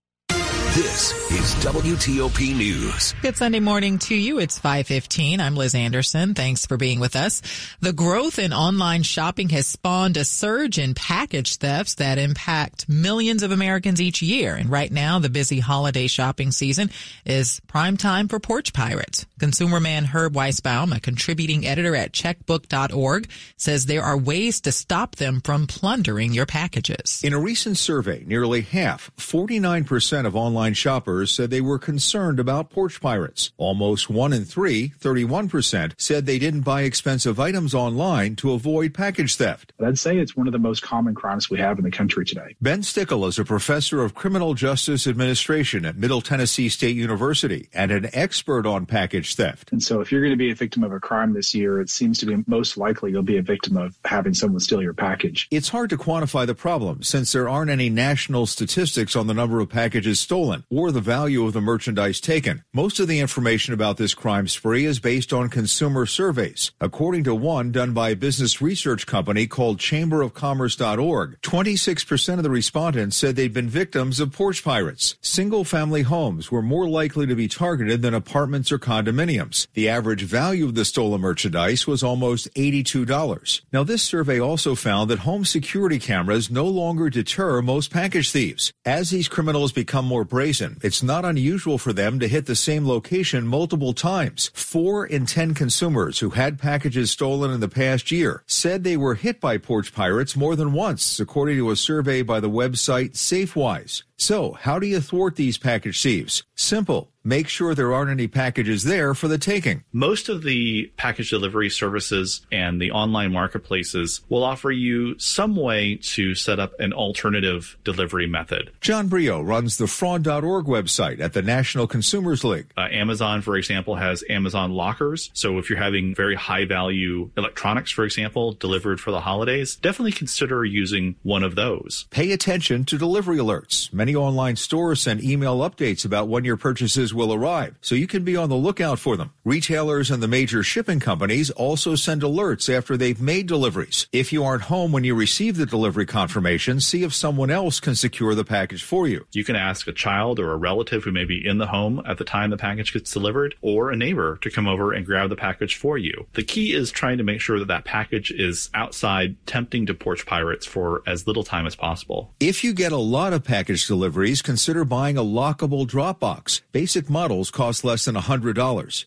This 0.80 1.12
is 1.30 1.54
WTOP 1.62 2.56
News. 2.56 3.14
Good 3.20 3.36
Sunday 3.36 3.60
morning 3.60 3.98
to 3.98 4.14
you. 4.14 4.38
It's 4.38 4.58
515. 4.58 5.38
I'm 5.38 5.54
Liz 5.54 5.74
Anderson. 5.74 6.32
Thanks 6.32 6.64
for 6.64 6.78
being 6.78 7.00
with 7.00 7.16
us. 7.16 7.42
The 7.80 7.92
growth 7.92 8.38
in 8.38 8.54
online 8.54 9.02
shopping 9.02 9.50
has 9.50 9.66
spawned 9.66 10.16
a 10.16 10.24
surge 10.24 10.78
in 10.78 10.94
package 10.94 11.56
thefts 11.56 11.96
that 11.96 12.16
impact 12.16 12.88
millions 12.88 13.42
of 13.42 13.52
Americans 13.52 14.00
each 14.00 14.22
year. 14.22 14.54
And 14.54 14.70
right 14.70 14.90
now, 14.90 15.18
the 15.18 15.28
busy 15.28 15.60
holiday 15.60 16.06
shopping 16.06 16.50
season 16.50 16.90
is 17.26 17.60
prime 17.66 17.98
time 17.98 18.26
for 18.26 18.40
porch 18.40 18.72
pirates. 18.72 19.26
Consumer 19.38 19.80
man 19.80 20.06
Herb 20.06 20.32
Weisbaum, 20.32 20.96
a 20.96 21.00
contributing 21.00 21.66
editor 21.66 21.94
at 21.94 22.12
checkbook.org, 22.12 23.28
says 23.58 23.84
there 23.84 24.02
are 24.02 24.16
ways 24.16 24.62
to 24.62 24.72
stop 24.72 25.16
them 25.16 25.42
from 25.42 25.66
plundering 25.66 26.32
your 26.32 26.46
packages. 26.46 27.20
In 27.22 27.34
a 27.34 27.38
recent 27.38 27.76
survey, 27.76 28.24
nearly 28.26 28.62
half, 28.62 29.10
49% 29.18 30.24
of 30.24 30.34
online 30.34 30.69
shoppers 30.74 31.32
said 31.32 31.50
they 31.50 31.60
were 31.60 31.78
concerned 31.78 32.40
about 32.40 32.70
porch 32.70 33.00
pirates. 33.00 33.52
Almost 33.56 34.10
one 34.10 34.32
in 34.32 34.44
three, 34.44 34.92
31%, 35.00 35.92
said 35.96 36.26
they 36.26 36.38
didn't 36.38 36.62
buy 36.62 36.82
expensive 36.82 37.40
items 37.40 37.74
online 37.74 38.36
to 38.36 38.52
avoid 38.52 38.94
package 38.94 39.36
theft. 39.36 39.72
I'd 39.84 39.98
say 39.98 40.18
it's 40.18 40.36
one 40.36 40.46
of 40.46 40.52
the 40.52 40.58
most 40.58 40.82
common 40.82 41.14
crimes 41.14 41.50
we 41.50 41.58
have 41.58 41.78
in 41.78 41.84
the 41.84 41.90
country 41.90 42.24
today. 42.24 42.56
Ben 42.60 42.82
Stickle 42.82 43.26
is 43.26 43.38
a 43.38 43.44
professor 43.44 44.02
of 44.02 44.14
criminal 44.14 44.54
justice 44.54 45.06
administration 45.06 45.84
at 45.84 45.96
Middle 45.96 46.20
Tennessee 46.20 46.68
State 46.68 46.96
University 46.96 47.68
and 47.72 47.90
an 47.90 48.10
expert 48.12 48.66
on 48.66 48.86
package 48.86 49.34
theft. 49.34 49.72
And 49.72 49.82
so 49.82 50.00
if 50.00 50.10
you're 50.12 50.20
going 50.20 50.32
to 50.32 50.36
be 50.36 50.50
a 50.50 50.54
victim 50.54 50.82
of 50.82 50.92
a 50.92 51.00
crime 51.00 51.32
this 51.32 51.54
year, 51.54 51.80
it 51.80 51.90
seems 51.90 52.18
to 52.18 52.26
be 52.26 52.42
most 52.46 52.76
likely 52.76 53.10
you'll 53.10 53.22
be 53.22 53.38
a 53.38 53.42
victim 53.42 53.76
of 53.76 53.98
having 54.04 54.34
someone 54.34 54.60
steal 54.60 54.82
your 54.82 54.94
package. 54.94 55.48
It's 55.50 55.68
hard 55.68 55.90
to 55.90 55.96
quantify 55.96 56.46
the 56.46 56.54
problem 56.54 57.02
since 57.02 57.32
there 57.32 57.48
aren't 57.48 57.70
any 57.70 57.88
national 57.88 58.46
statistics 58.46 59.16
on 59.16 59.26
the 59.26 59.34
number 59.34 59.60
of 59.60 59.68
packages 59.68 60.20
stolen 60.20 60.49
or 60.70 60.90
the 60.90 61.00
value 61.00 61.44
of 61.44 61.52
the 61.52 61.60
merchandise 61.60 62.20
taken. 62.20 62.62
Most 62.72 63.00
of 63.00 63.08
the 63.08 63.20
information 63.20 63.74
about 63.74 63.96
this 63.96 64.14
crime 64.14 64.48
spree 64.48 64.84
is 64.84 65.00
based 65.00 65.32
on 65.32 65.48
consumer 65.48 66.06
surveys. 66.06 66.72
According 66.80 67.24
to 67.24 67.34
one 67.34 67.72
done 67.72 67.92
by 67.92 68.10
a 68.10 68.16
business 68.16 68.60
research 68.60 69.06
company 69.06 69.46
called 69.46 69.78
chamberofcommerce.org, 69.78 71.40
26% 71.42 72.34
of 72.36 72.42
the 72.42 72.50
respondents 72.50 73.16
said 73.16 73.36
they'd 73.36 73.52
been 73.52 73.68
victims 73.68 74.20
of 74.20 74.32
porch 74.32 74.62
pirates. 74.64 75.16
Single 75.20 75.64
family 75.64 76.02
homes 76.02 76.50
were 76.50 76.62
more 76.62 76.88
likely 76.88 77.26
to 77.26 77.34
be 77.34 77.48
targeted 77.48 78.02
than 78.02 78.14
apartments 78.14 78.72
or 78.72 78.78
condominiums. 78.78 79.66
The 79.74 79.88
average 79.88 80.22
value 80.22 80.64
of 80.66 80.74
the 80.74 80.84
stolen 80.84 81.20
merchandise 81.20 81.86
was 81.86 82.02
almost 82.02 82.52
$82. 82.54 83.60
Now, 83.72 83.84
this 83.84 84.02
survey 84.02 84.40
also 84.40 84.74
found 84.74 85.10
that 85.10 85.20
home 85.20 85.44
security 85.44 85.98
cameras 85.98 86.50
no 86.50 86.66
longer 86.66 87.10
deter 87.10 87.62
most 87.62 87.90
package 87.90 88.30
thieves. 88.30 88.72
As 88.84 89.10
these 89.10 89.28
criminals 89.28 89.72
become 89.72 90.04
more 90.04 90.24
it's 90.40 91.02
not 91.02 91.24
unusual 91.24 91.76
for 91.76 91.92
them 91.92 92.18
to 92.18 92.28
hit 92.28 92.46
the 92.46 92.56
same 92.56 92.86
location 92.86 93.46
multiple 93.46 93.92
times. 93.92 94.50
Four 94.54 95.06
in 95.06 95.26
ten 95.26 95.54
consumers 95.54 96.20
who 96.20 96.30
had 96.30 96.58
packages 96.58 97.10
stolen 97.10 97.50
in 97.50 97.60
the 97.60 97.68
past 97.68 98.10
year 98.10 98.42
said 98.46 98.82
they 98.82 98.96
were 98.96 99.14
hit 99.14 99.40
by 99.40 99.58
porch 99.58 99.92
pirates 99.92 100.36
more 100.36 100.56
than 100.56 100.72
once, 100.72 101.20
according 101.20 101.56
to 101.56 101.70
a 101.70 101.76
survey 101.76 102.22
by 102.22 102.40
the 102.40 102.50
website 102.50 103.12
SafeWise. 103.12 104.02
So, 104.20 104.52
how 104.52 104.78
do 104.78 104.86
you 104.86 105.00
thwart 105.00 105.36
these 105.36 105.56
package 105.56 106.02
thieves? 106.02 106.42
Simple. 106.54 107.10
Make 107.22 107.48
sure 107.48 107.74
there 107.74 107.92
aren't 107.92 108.10
any 108.10 108.28
packages 108.28 108.84
there 108.84 109.14
for 109.14 109.28
the 109.28 109.36
taking. 109.36 109.84
Most 109.92 110.30
of 110.30 110.42
the 110.42 110.90
package 110.96 111.28
delivery 111.28 111.68
services 111.68 112.46
and 112.50 112.80
the 112.80 112.92
online 112.92 113.30
marketplaces 113.32 114.22
will 114.30 114.42
offer 114.42 114.70
you 114.70 115.18
some 115.18 115.54
way 115.54 115.96
to 115.96 116.34
set 116.34 116.58
up 116.58 116.72
an 116.80 116.94
alternative 116.94 117.76
delivery 117.84 118.26
method. 118.26 118.72
John 118.80 119.08
Breyault 119.08 119.46
runs 119.46 119.76
the 119.76 119.86
fraud.org 119.86 120.64
website 120.64 121.20
at 121.20 121.34
the 121.34 121.42
National 121.42 121.86
Consumers 121.86 122.42
League. 122.42 122.72
Uh, 122.76 122.88
Amazon, 122.90 123.42
for 123.42 123.56
example, 123.56 123.96
has 123.96 124.24
Amazon 124.30 124.72
lockers. 124.72 125.30
So 125.34 125.58
if 125.58 125.68
you're 125.68 125.78
having 125.78 126.14
very 126.14 126.36
high 126.36 126.64
value 126.64 127.30
electronics, 127.36 127.90
for 127.90 128.04
example, 128.04 128.52
delivered 128.52 128.98
for 128.98 129.10
the 129.10 129.20
holidays, 129.20 129.76
definitely 129.76 130.12
consider 130.12 130.64
using 130.64 131.16
one 131.22 131.42
of 131.42 131.54
those. 131.54 132.06
Pay 132.10 132.32
attention 132.32 132.84
to 132.86 132.96
delivery 132.96 133.36
alerts. 133.36 133.92
Many 133.92 134.09
online 134.16 134.56
stores 134.56 135.02
send 135.02 135.22
email 135.22 135.58
updates 135.58 136.04
about 136.04 136.28
when 136.28 136.44
your 136.44 136.56
purchases 136.56 137.14
will 137.14 137.32
arrive, 137.32 137.76
so 137.80 137.94
you 137.94 138.06
can 138.06 138.24
be 138.24 138.36
on 138.36 138.48
the 138.48 138.56
lookout 138.56 138.98
for 138.98 139.16
them. 139.16 139.32
Retailers 139.44 140.10
and 140.10 140.22
the 140.22 140.28
major 140.28 140.62
shipping 140.62 141.00
companies 141.00 141.50
also 141.50 141.94
send 141.94 142.22
alerts 142.22 142.72
after 142.74 142.96
they've 142.96 143.20
made 143.20 143.46
deliveries. 143.46 144.06
If 144.12 144.32
you 144.32 144.44
aren't 144.44 144.64
home 144.64 144.92
when 144.92 145.04
you 145.04 145.14
receive 145.14 145.56
the 145.56 145.66
delivery 145.66 146.06
confirmation, 146.06 146.80
see 146.80 147.02
if 147.02 147.14
someone 147.14 147.50
else 147.50 147.80
can 147.80 147.94
secure 147.94 148.34
the 148.34 148.44
package 148.44 148.82
for 148.82 149.06
you. 149.06 149.26
You 149.32 149.44
can 149.44 149.56
ask 149.56 149.86
a 149.86 149.92
child 149.92 150.38
or 150.38 150.52
a 150.52 150.56
relative 150.56 151.04
who 151.04 151.12
may 151.12 151.24
be 151.24 151.46
in 151.46 151.58
the 151.58 151.66
home 151.66 152.02
at 152.06 152.18
the 152.18 152.24
time 152.24 152.50
the 152.50 152.56
package 152.56 152.92
gets 152.92 153.12
delivered, 153.12 153.54
or 153.60 153.90
a 153.90 153.96
neighbor 153.96 154.38
to 154.42 154.50
come 154.50 154.66
over 154.66 154.92
and 154.92 155.06
grab 155.06 155.30
the 155.30 155.36
package 155.36 155.76
for 155.76 155.98
you. 155.98 156.26
The 156.34 156.42
key 156.42 156.74
is 156.74 156.90
trying 156.90 157.18
to 157.18 157.24
make 157.24 157.40
sure 157.40 157.58
that 157.58 157.68
that 157.68 157.84
package 157.84 158.30
is 158.30 158.70
outside 158.74 159.36
tempting 159.46 159.86
to 159.86 159.94
porch 159.94 160.26
pirates 160.26 160.66
for 160.66 161.02
as 161.06 161.26
little 161.26 161.44
time 161.44 161.66
as 161.66 161.76
possible. 161.76 162.34
If 162.40 162.64
you 162.64 162.72
get 162.72 162.92
a 162.92 162.96
lot 162.96 163.32
of 163.32 163.44
package 163.44 163.86
deliveries, 164.00 164.40
consider 164.40 164.84
buying 164.84 165.18
a 165.18 165.22
lockable 165.22 165.86
Dropbox. 165.86 166.62
Basic 166.72 167.10
models 167.10 167.50
cost 167.50 167.84
less 167.84 168.06
than 168.06 168.14
$100. 168.14 169.04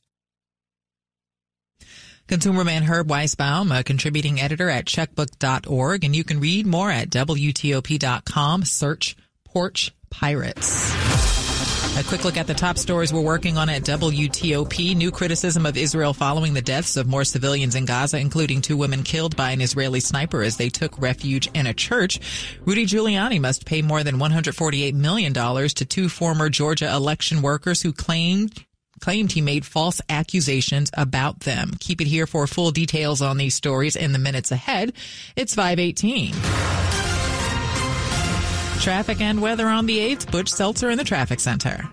Consumer 2.27 2.63
man 2.63 2.83
Herb 2.83 3.07
Weisbaum, 3.07 3.77
a 3.77 3.83
contributing 3.83 4.39
editor 4.39 4.69
at 4.69 4.85
checkbook.org, 4.85 6.03
and 6.05 6.15
you 6.15 6.23
can 6.23 6.39
read 6.39 6.65
more 6.65 6.89
at 6.89 7.09
WTOP.com. 7.09 8.63
Search 8.63 9.17
Porch 9.43 9.91
Pirates. 10.09 11.02
A 11.95 12.03
quick 12.03 12.25
look 12.25 12.37
at 12.37 12.47
the 12.47 12.55
top 12.55 12.79
stories 12.79 13.13
we're 13.13 13.21
working 13.21 13.55
on 13.55 13.69
at 13.69 13.83
WTOP. 13.83 14.95
New 14.95 15.11
criticism 15.11 15.67
of 15.67 15.77
Israel 15.77 16.15
following 16.15 16.55
the 16.55 16.61
deaths 16.61 16.97
of 16.97 17.05
more 17.05 17.23
civilians 17.23 17.75
in 17.75 17.85
Gaza, 17.85 18.17
including 18.17 18.61
two 18.61 18.75
women 18.75 19.03
killed 19.03 19.35
by 19.35 19.51
an 19.51 19.61
Israeli 19.61 19.99
sniper 19.99 20.41
as 20.41 20.57
they 20.57 20.69
took 20.69 20.99
refuge 20.99 21.51
in 21.53 21.67
a 21.67 21.73
church. 21.73 22.19
Rudy 22.65 22.87
Giuliani 22.87 23.39
must 23.39 23.67
pay 23.67 23.83
more 23.83 24.03
than 24.03 24.15
$148 24.15 24.93
million 24.95 25.33
to 25.33 25.85
two 25.85 26.09
former 26.09 26.49
Georgia 26.49 26.91
election 26.91 27.43
workers 27.43 27.83
who 27.83 27.93
claimed 27.93 28.65
claimed 28.99 29.33
he 29.33 29.41
made 29.41 29.63
false 29.63 30.01
accusations 30.09 30.89
about 30.95 31.41
them. 31.41 31.73
Keep 31.79 32.01
it 32.01 32.07
here 32.07 32.25
for 32.25 32.47
full 32.47 32.71
details 32.71 33.21
on 33.21 33.37
these 33.37 33.53
stories 33.53 33.95
in 33.95 34.13
the 34.13 34.19
minutes 34.19 34.51
ahead. 34.51 34.93
It's 35.35 35.53
518. 35.53 36.82
Traffic 38.83 39.21
and 39.21 39.41
weather 39.41 39.69
on 39.69 39.85
the 39.85 39.97
8th. 39.97 40.29
Butch 40.29 40.49
Seltzer 40.49 40.89
in 40.89 40.97
the 40.97 41.05
traffic 41.05 41.39
center. 41.39 41.89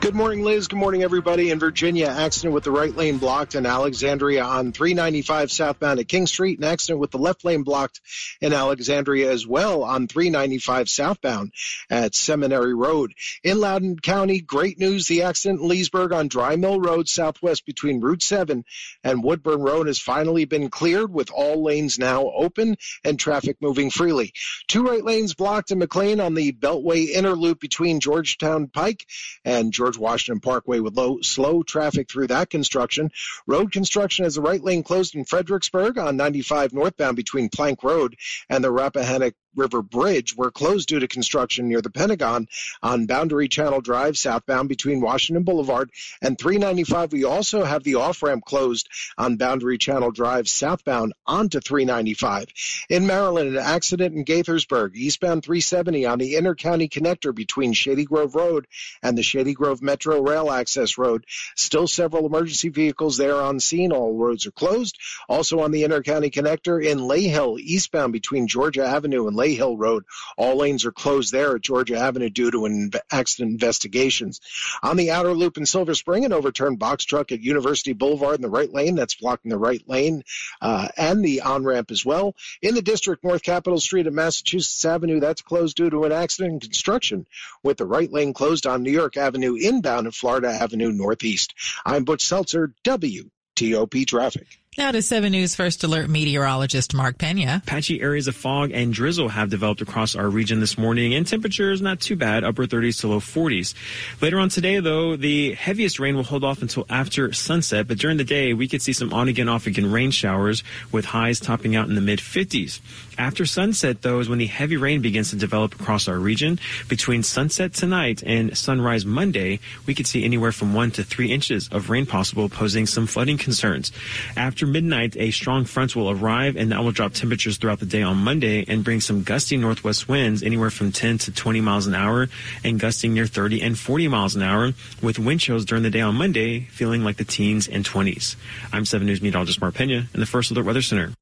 Good 0.00 0.14
morning, 0.14 0.44
Liz. 0.44 0.68
Good 0.68 0.78
morning, 0.78 1.02
everybody. 1.02 1.50
In 1.50 1.58
Virginia, 1.58 2.06
accident 2.06 2.54
with 2.54 2.64
the 2.64 2.70
right 2.70 2.94
lane 2.94 3.18
blocked 3.18 3.54
in 3.54 3.66
Alexandria 3.66 4.42
on 4.44 4.72
395 4.72 5.50
southbound 5.50 6.00
at 6.00 6.08
King 6.08 6.26
Street. 6.26 6.58
An 6.58 6.64
accident 6.64 7.00
with 7.00 7.10
the 7.10 7.18
left 7.18 7.44
lane 7.44 7.62
blocked 7.62 8.00
in 8.40 8.52
Alexandria 8.52 9.30
as 9.30 9.46
well 9.46 9.84
on 9.84 10.08
395 10.08 10.88
southbound 10.88 11.52
at 11.88 12.14
Seminary 12.14 12.74
Road. 12.74 13.14
In 13.42 13.60
Loudoun 13.60 13.98
County, 13.98 14.40
great 14.40 14.78
news. 14.78 15.06
The 15.06 15.22
accident 15.22 15.60
in 15.60 15.68
Leesburg 15.68 16.12
on 16.12 16.28
Dry 16.28 16.56
Mill 16.56 16.80
Road 16.80 17.08
southwest 17.08 17.64
between 17.64 18.00
Route 18.00 18.22
7 18.22 18.64
and 19.04 19.24
Woodburn 19.24 19.62
Road 19.62 19.86
has 19.86 19.98
finally 19.98 20.44
been 20.44 20.68
cleared 20.68 21.12
with 21.12 21.30
all 21.30 21.62
lanes 21.62 21.98
now 21.98 22.30
open 22.34 22.76
and 23.04 23.18
traffic 23.18 23.56
moving 23.60 23.90
freely. 23.90 24.32
Two 24.68 24.82
right 24.82 25.04
lanes 25.04 25.34
blocked 25.34 25.70
in 25.70 25.78
McLean 25.78 26.20
on 26.20 26.34
the 26.34 26.52
Beltway 26.52 27.08
inner 27.08 27.34
loop 27.34 27.60
between 27.60 28.00
Georgetown 28.00 28.66
Pike 28.66 29.06
and 29.44 29.72
George 29.72 29.98
Washington 29.98 30.40
Parkway 30.40 30.80
with 30.80 30.96
low, 30.96 31.20
slow 31.20 31.62
traffic 31.62 32.10
through 32.10 32.28
that 32.28 32.50
construction. 32.50 33.10
Road 33.46 33.72
construction 33.72 34.24
has 34.24 34.34
the 34.34 34.42
right 34.42 34.62
lane 34.62 34.82
closed 34.82 35.14
in 35.14 35.24
Fredericksburg 35.24 35.98
on 35.98 36.16
95 36.16 36.72
northbound 36.72 37.16
between 37.16 37.48
Plank 37.48 37.82
Road 37.82 38.16
and 38.48 38.62
the 38.62 38.70
Rappahannock 38.70 39.34
River 39.54 39.82
Bridge 39.82 40.36
were 40.36 40.50
closed 40.50 40.88
due 40.88 41.00
to 41.00 41.08
construction 41.08 41.68
near 41.68 41.82
the 41.82 41.90
Pentagon 41.90 42.48
on 42.82 43.06
Boundary 43.06 43.48
Channel 43.48 43.80
Drive 43.80 44.16
southbound 44.16 44.68
between 44.68 45.00
Washington 45.00 45.44
Boulevard 45.44 45.90
and 46.20 46.38
395. 46.38 47.12
We 47.12 47.24
also 47.24 47.64
have 47.64 47.82
the 47.82 47.96
off 47.96 48.22
ramp 48.22 48.44
closed 48.44 48.88
on 49.18 49.36
Boundary 49.36 49.78
Channel 49.78 50.10
Drive 50.10 50.48
southbound 50.48 51.12
onto 51.26 51.60
395. 51.60 52.46
In 52.88 53.06
Maryland, 53.06 53.56
an 53.56 53.62
accident 53.62 54.14
in 54.16 54.24
Gaithersburg, 54.24 54.94
eastbound 54.94 55.44
370 55.44 56.06
on 56.06 56.18
the 56.18 56.34
Intercounty 56.34 56.90
Connector 56.90 57.34
between 57.34 57.72
Shady 57.72 58.04
Grove 58.04 58.34
Road 58.34 58.66
and 59.02 59.16
the 59.16 59.22
Shady 59.22 59.54
Grove 59.54 59.82
Metro 59.82 60.20
Rail 60.20 60.50
Access 60.50 60.98
Road. 60.98 61.26
Still 61.56 61.86
several 61.86 62.26
emergency 62.26 62.68
vehicles 62.68 63.16
there 63.16 63.36
on 63.36 63.60
scene. 63.60 63.92
All 63.92 64.16
roads 64.16 64.46
are 64.46 64.52
closed. 64.52 64.98
Also 65.28 65.60
on 65.60 65.70
the 65.70 65.82
Intercounty 65.82 66.32
Connector 66.32 66.84
in 66.84 66.98
Layhill, 66.98 67.58
eastbound 67.58 68.12
between 68.12 68.48
Georgia 68.48 68.84
Avenue 68.84 69.26
and 69.26 69.36
Layhill 69.42 69.78
Road. 69.78 70.04
All 70.36 70.56
lanes 70.56 70.84
are 70.84 70.92
closed 70.92 71.32
there 71.32 71.56
at 71.56 71.62
Georgia 71.62 71.98
Avenue 71.98 72.30
due 72.30 72.50
to 72.50 72.64
an 72.66 72.92
accident 73.10 73.52
investigations. 73.52 74.40
On 74.82 74.96
the 74.96 75.10
outer 75.10 75.34
loop 75.34 75.56
in 75.56 75.66
Silver 75.66 75.94
Spring, 75.94 76.24
an 76.24 76.32
overturned 76.32 76.78
box 76.78 77.04
truck 77.04 77.32
at 77.32 77.40
University 77.40 77.92
Boulevard 77.92 78.36
in 78.36 78.42
the 78.42 78.48
right 78.48 78.72
lane. 78.72 78.94
That's 78.94 79.14
blocking 79.14 79.50
the 79.50 79.58
right 79.58 79.82
lane 79.88 80.22
uh, 80.60 80.88
and 80.96 81.24
the 81.24 81.42
on 81.42 81.64
ramp 81.64 81.90
as 81.90 82.04
well. 82.04 82.34
In 82.60 82.74
the 82.74 82.82
district, 82.82 83.24
North 83.24 83.42
Capitol 83.42 83.80
Street 83.80 84.06
at 84.06 84.12
Massachusetts 84.12 84.84
Avenue, 84.84 85.20
that's 85.20 85.42
closed 85.42 85.76
due 85.76 85.90
to 85.90 86.04
an 86.04 86.12
accident 86.12 86.54
in 86.54 86.60
construction 86.60 87.26
with 87.62 87.76
the 87.76 87.86
right 87.86 88.10
lane 88.10 88.32
closed 88.32 88.66
on 88.66 88.82
New 88.82 88.92
York 88.92 89.16
Avenue 89.16 89.54
inbound 89.54 90.06
and 90.06 90.14
Florida 90.14 90.48
Avenue 90.48 90.92
Northeast. 90.92 91.54
I'm 91.84 92.04
Butch 92.04 92.24
Seltzer, 92.24 92.72
WTOP 92.84 94.06
Traffic. 94.06 94.61
Now 94.78 94.90
to 94.90 95.02
7 95.02 95.30
News 95.30 95.54
First 95.54 95.84
Alert 95.84 96.08
meteorologist 96.08 96.94
Mark 96.94 97.18
Pena. 97.18 97.62
Patchy 97.66 98.00
areas 98.00 98.26
of 98.26 98.34
fog 98.34 98.70
and 98.72 98.90
drizzle 98.90 99.28
have 99.28 99.50
developed 99.50 99.82
across 99.82 100.16
our 100.16 100.30
region 100.30 100.60
this 100.60 100.78
morning, 100.78 101.12
and 101.12 101.26
temperatures 101.26 101.82
not 101.82 102.00
too 102.00 102.16
bad, 102.16 102.42
upper 102.42 102.64
30s 102.64 102.98
to 103.02 103.08
low 103.08 103.20
40s. 103.20 103.74
Later 104.22 104.38
on 104.38 104.48
today, 104.48 104.80
though, 104.80 105.14
the 105.14 105.52
heaviest 105.52 106.00
rain 106.00 106.16
will 106.16 106.22
hold 106.22 106.42
off 106.42 106.62
until 106.62 106.86
after 106.88 107.34
sunset, 107.34 107.86
but 107.86 107.98
during 107.98 108.16
the 108.16 108.24
day, 108.24 108.54
we 108.54 108.66
could 108.66 108.80
see 108.80 108.94
some 108.94 109.12
on 109.12 109.28
again, 109.28 109.46
off 109.46 109.66
again 109.66 109.92
rain 109.92 110.10
showers 110.10 110.64
with 110.90 111.04
highs 111.04 111.38
topping 111.38 111.76
out 111.76 111.90
in 111.90 111.94
the 111.94 112.00
mid 112.00 112.20
50s. 112.20 112.80
After 113.18 113.44
sunset, 113.44 114.02
though, 114.02 114.20
is 114.20 114.28
when 114.28 114.38
the 114.38 114.46
heavy 114.46 114.76
rain 114.76 115.02
begins 115.02 115.30
to 115.30 115.36
develop 115.36 115.74
across 115.74 116.08
our 116.08 116.18
region. 116.18 116.58
Between 116.88 117.22
sunset 117.22 117.74
tonight 117.74 118.22
and 118.24 118.56
sunrise 118.56 119.04
Monday, 119.04 119.60
we 119.86 119.94
could 119.94 120.06
see 120.06 120.24
anywhere 120.24 120.52
from 120.52 120.72
one 120.72 120.90
to 120.92 121.04
three 121.04 121.30
inches 121.30 121.68
of 121.68 121.90
rain 121.90 122.06
possible, 122.06 122.48
posing 122.48 122.86
some 122.86 123.06
flooding 123.06 123.38
concerns. 123.38 123.92
After 124.36 124.66
midnight, 124.66 125.16
a 125.16 125.30
strong 125.30 125.64
front 125.64 125.94
will 125.94 126.10
arrive 126.10 126.56
and 126.56 126.72
that 126.72 126.82
will 126.82 126.92
drop 126.92 127.12
temperatures 127.12 127.58
throughout 127.58 127.80
the 127.80 127.86
day 127.86 128.02
on 128.02 128.16
Monday 128.16 128.64
and 128.66 128.84
bring 128.84 129.00
some 129.00 129.22
gusty 129.22 129.56
northwest 129.56 130.08
winds 130.08 130.42
anywhere 130.42 130.70
from 130.70 130.90
10 130.90 131.18
to 131.18 131.32
20 131.32 131.60
miles 131.60 131.86
an 131.86 131.94
hour 131.94 132.28
and 132.64 132.80
gusting 132.80 133.12
near 133.12 133.26
30 133.26 133.62
and 133.62 133.78
40 133.78 134.08
miles 134.08 134.34
an 134.36 134.42
hour 134.42 134.72
with 135.02 135.18
wind 135.18 135.40
chills 135.40 135.64
during 135.64 135.82
the 135.82 135.90
day 135.90 136.00
on 136.00 136.14
Monday 136.14 136.60
feeling 136.60 137.04
like 137.04 137.16
the 137.16 137.24
teens 137.24 137.68
and 137.68 137.84
20s. 137.84 138.36
I'm 138.72 138.84
7 138.84 139.06
News 139.06 139.20
meteorologist 139.20 139.60
Mark 139.60 139.74
Pena 139.74 140.06
in 140.14 140.20
the 140.20 140.26
First 140.26 140.50
Alert 140.50 140.64
Weather 140.64 140.82
Center. 140.82 141.12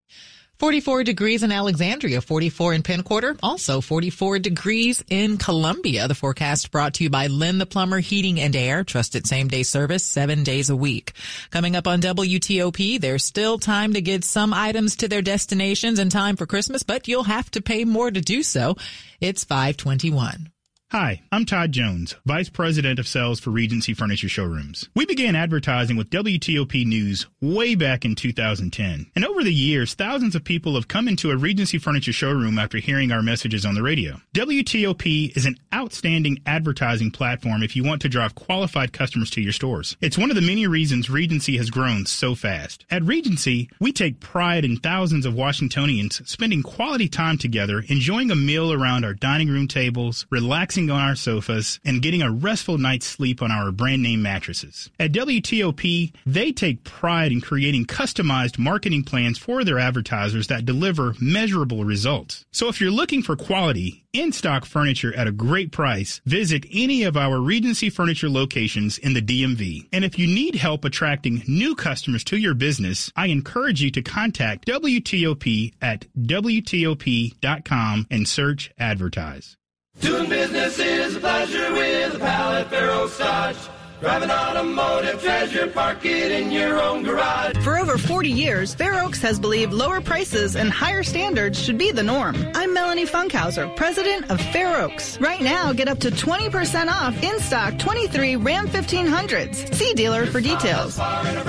44 0.61 1.05
degrees 1.05 1.43
in 1.43 1.53
Alexandria, 1.53 2.21
44 2.21 2.75
in 2.75 2.83
Penn 2.83 3.03
Quarter, 3.03 3.35
also 3.43 3.81
44 3.81 4.41
degrees 4.41 5.03
in 5.09 5.39
Columbia. 5.39 6.07
The 6.07 6.15
forecast 6.15 6.71
brought 6.71 6.93
to 6.95 7.05
you 7.05 7.09
by 7.09 7.29
Lynn 7.29 7.57
the 7.57 7.65
Plumber 7.65 7.99
Heating 7.99 8.39
and 8.39 8.55
Air, 8.55 8.85
trusted 8.85 9.27
same 9.27 9.49
day 9.49 9.63
service 9.63 10.05
seven 10.05 10.45
days 10.45 10.69
a 10.69 10.77
week. 10.77 11.15
Coming 11.51 11.77
up 11.77 11.87
on 11.87 12.03
WTOP, 12.03 13.01
there's 13.01 13.25
still 13.25 13.59
time 13.59 13.95
to 13.95 14.03
get 14.03 14.23
some 14.23 14.53
items 14.53 14.97
to 14.97 15.09
their 15.09 15.23
destinations 15.23 15.99
in 15.99 16.11
time 16.11 16.37
for 16.37 16.45
Christmas, 16.45 16.83
but 16.83 17.09
you'll 17.09 17.25
have 17.25 17.51
to 17.53 17.63
pay 17.63 17.87
more 17.87 18.11
to 18.11 18.21
do 18.21 18.43
so. 18.43 18.77
It's 19.19 19.45
521. 19.45 20.51
Hi, 20.93 21.23
I'm 21.31 21.47
Todd 21.47 21.71
Jones, 21.71 22.17
Vice 22.27 22.49
President 22.49 22.99
of 22.99 23.07
Sales 23.07 23.39
for 23.39 23.51
Regency 23.51 23.95
Furniture 23.95 24.29
Showrooms. 24.29 24.89
We 24.97 25.07
began 25.07 25.37
advertising 25.37 25.97
with 25.97 26.11
WTOP 26.11 26.85
News 26.85 27.29
way 27.41 27.77
back 27.77 28.05
in 28.05 28.17
2010. 28.17 29.09
And 29.15 29.25
over 29.25 29.45
the 29.45 29.55
years, 29.55 29.95
thousands 29.95 30.35
of 30.35 30.43
people 30.43 30.75
have 30.75 30.89
come 30.89 31.07
into 31.07 31.31
a 31.31 31.37
Regency 31.37 31.79
Furniture 31.79 32.13
showroom 32.13 32.59
after 32.59 32.79
hearing 32.79 33.13
our 33.13 33.23
messages 33.23 33.65
on 33.65 33.77
the 33.77 33.85
radio. 33.85 34.21
WTOP 34.35 35.37
is 35.37 35.47
an 35.47 35.59
outstanding 35.73 36.41
advertising 36.45 37.13
platform 37.13 37.63
if 37.63 37.77
you 37.77 37.85
want 37.85 38.03
to 38.03 38.09
drive 38.09 38.35
qualified 38.35 38.93
customers 38.93 39.31
to 39.31 39.41
your 39.41 39.53
stores. 39.53 39.97
It's 40.01 40.19
one 40.19 40.31
of 40.31 40.35
the 40.35 40.43
many 40.43 40.67
reasons 40.67 41.09
Regency 41.09 41.57
has 41.59 41.71
grown 41.71 42.05
so 42.05 42.35
fast. 42.35 42.85
At 42.91 43.05
Regency, 43.05 43.71
we 43.79 43.93
take 43.93 44.19
pride 44.19 44.65
in 44.65 44.77
thousands 44.77 45.25
of 45.25 45.35
Washingtonians 45.35 46.29
spending 46.29 46.65
quality 46.65 47.09
time 47.09 47.39
together, 47.39 47.85
enjoying 47.87 48.33
a 48.33 48.37
meal 48.37 48.73
around 48.73 49.05
our 49.05 49.15
dining 49.15 49.51
room 49.51 49.69
tables, 49.69 50.27
relaxing 50.31 50.80
on 50.89 51.01
our 51.01 51.17
sofas, 51.17 51.81
and 51.85 52.01
getting 52.01 52.23
a 52.23 52.31
restful 52.31 52.79
night's 52.79 53.07
sleep 53.07 53.43
on 53.43 53.51
our 53.51 53.73
brand 53.73 54.03
name 54.03 54.23
mattresses. 54.23 54.89
At 55.01 55.11
WTOP, 55.11 56.13
they 56.25 56.53
take 56.53 56.85
pride 56.85 57.33
in 57.33 57.41
creating 57.41 57.87
customized 57.87 58.57
marketing 58.57 59.03
plans 59.03 59.37
for 59.37 59.65
their 59.65 59.81
advertisers 59.81 60.47
that 60.47 60.65
deliver 60.65 61.15
measurable 61.21 61.85
results. 61.85 62.45
So 62.53 62.69
if 62.69 62.81
you're 62.81 62.93
looking 62.93 63.25
for 63.25 63.35
quality, 63.35 64.05
in 64.13 64.33
stock 64.33 64.65
furniture 64.65 65.15
at 65.17 65.29
a 65.29 65.33
great 65.33 65.71
price, 65.71 66.21
visit 66.27 66.65
any 66.73 67.05
of 67.05 67.17
our 67.17 67.41
Regency 67.41 67.91
Furniture 67.91 68.29
locations 68.29 68.99
in 68.99 69.15
the 69.15 69.23
DMV. 69.23 69.89
And 69.93 70.05
if 70.05 70.19
you 70.19 70.27
need 70.27 70.57
help 70.57 70.85
attracting 70.85 71.43
new 71.47 71.75
customers 71.75 72.25
to 72.25 72.37
your 72.37 72.55
business, 72.55 73.13
I 73.17 73.27
encourage 73.27 73.83
you 73.83 73.91
to 73.93 74.03
contact 74.03 74.67
WTOP 74.67 75.75
at 75.81 76.07
WTOP.com 76.17 78.07
and 78.11 78.29
search 78.29 78.73
advertise. 78.79 79.57
Doing 80.01 80.31
business 80.31 80.79
is 80.79 81.17
a 81.17 81.21
pleasure 81.21 81.73
with 81.73 82.15
a 82.15 82.19
pal 82.19 82.55
at 82.55 82.71
Fair 82.71 82.91
Oaks 82.91 83.19
Dodge. 83.19 83.57
Drive 84.01 84.23
an 84.23 84.31
automotive 84.31 85.21
treasure, 85.21 85.67
park 85.67 86.07
it 86.07 86.33
in 86.33 86.51
your 86.51 86.81
own 86.81 87.03
garage. 87.03 87.63
For 87.63 87.79
over 87.79 87.99
40 87.99 88.31
years, 88.31 88.73
Fair 88.73 89.05
Oaks 89.05 89.21
has 89.21 89.39
believed 89.39 89.75
lower 89.75 90.01
prices 90.01 90.57
and 90.57 90.71
higher 90.71 91.03
standards 91.03 91.63
should 91.63 91.77
be 91.77 91.93
the 91.93 92.03
norm. 92.03 92.35
I'm 92.55 92.73
Melanie 92.73 93.05
Funkhauser, 93.05 93.77
president 93.77 94.31
of 94.31 94.41
Fair 94.41 94.81
Oaks. 94.81 95.21
Right 95.21 95.43
now, 95.43 95.75
get 95.75 95.87
up 95.87 95.99
to 95.99 96.11
20% 96.11 96.89
off 96.89 97.23
in 97.23 97.39
stock 97.41 97.79
23 97.79 98.37
Ram 98.37 98.69
1500s. 98.69 99.75
See 99.75 99.93
dealer 99.93 100.25
for 100.25 100.41
details. 100.41 100.97
Fair 100.97 101.45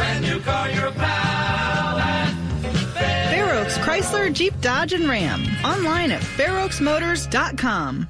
Oaks 3.56 3.78
Chrysler, 3.78 4.34
Jeep, 4.34 4.60
Dodge, 4.60 4.92
and 4.92 5.08
Ram. 5.08 5.42
Online 5.64 6.12
at 6.12 6.22
fairoaksmotors.com. 6.22 8.10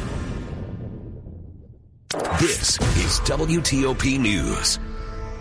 This 2.41 2.79
is 2.97 3.19
WTOP 3.19 4.19
News. 4.19 4.79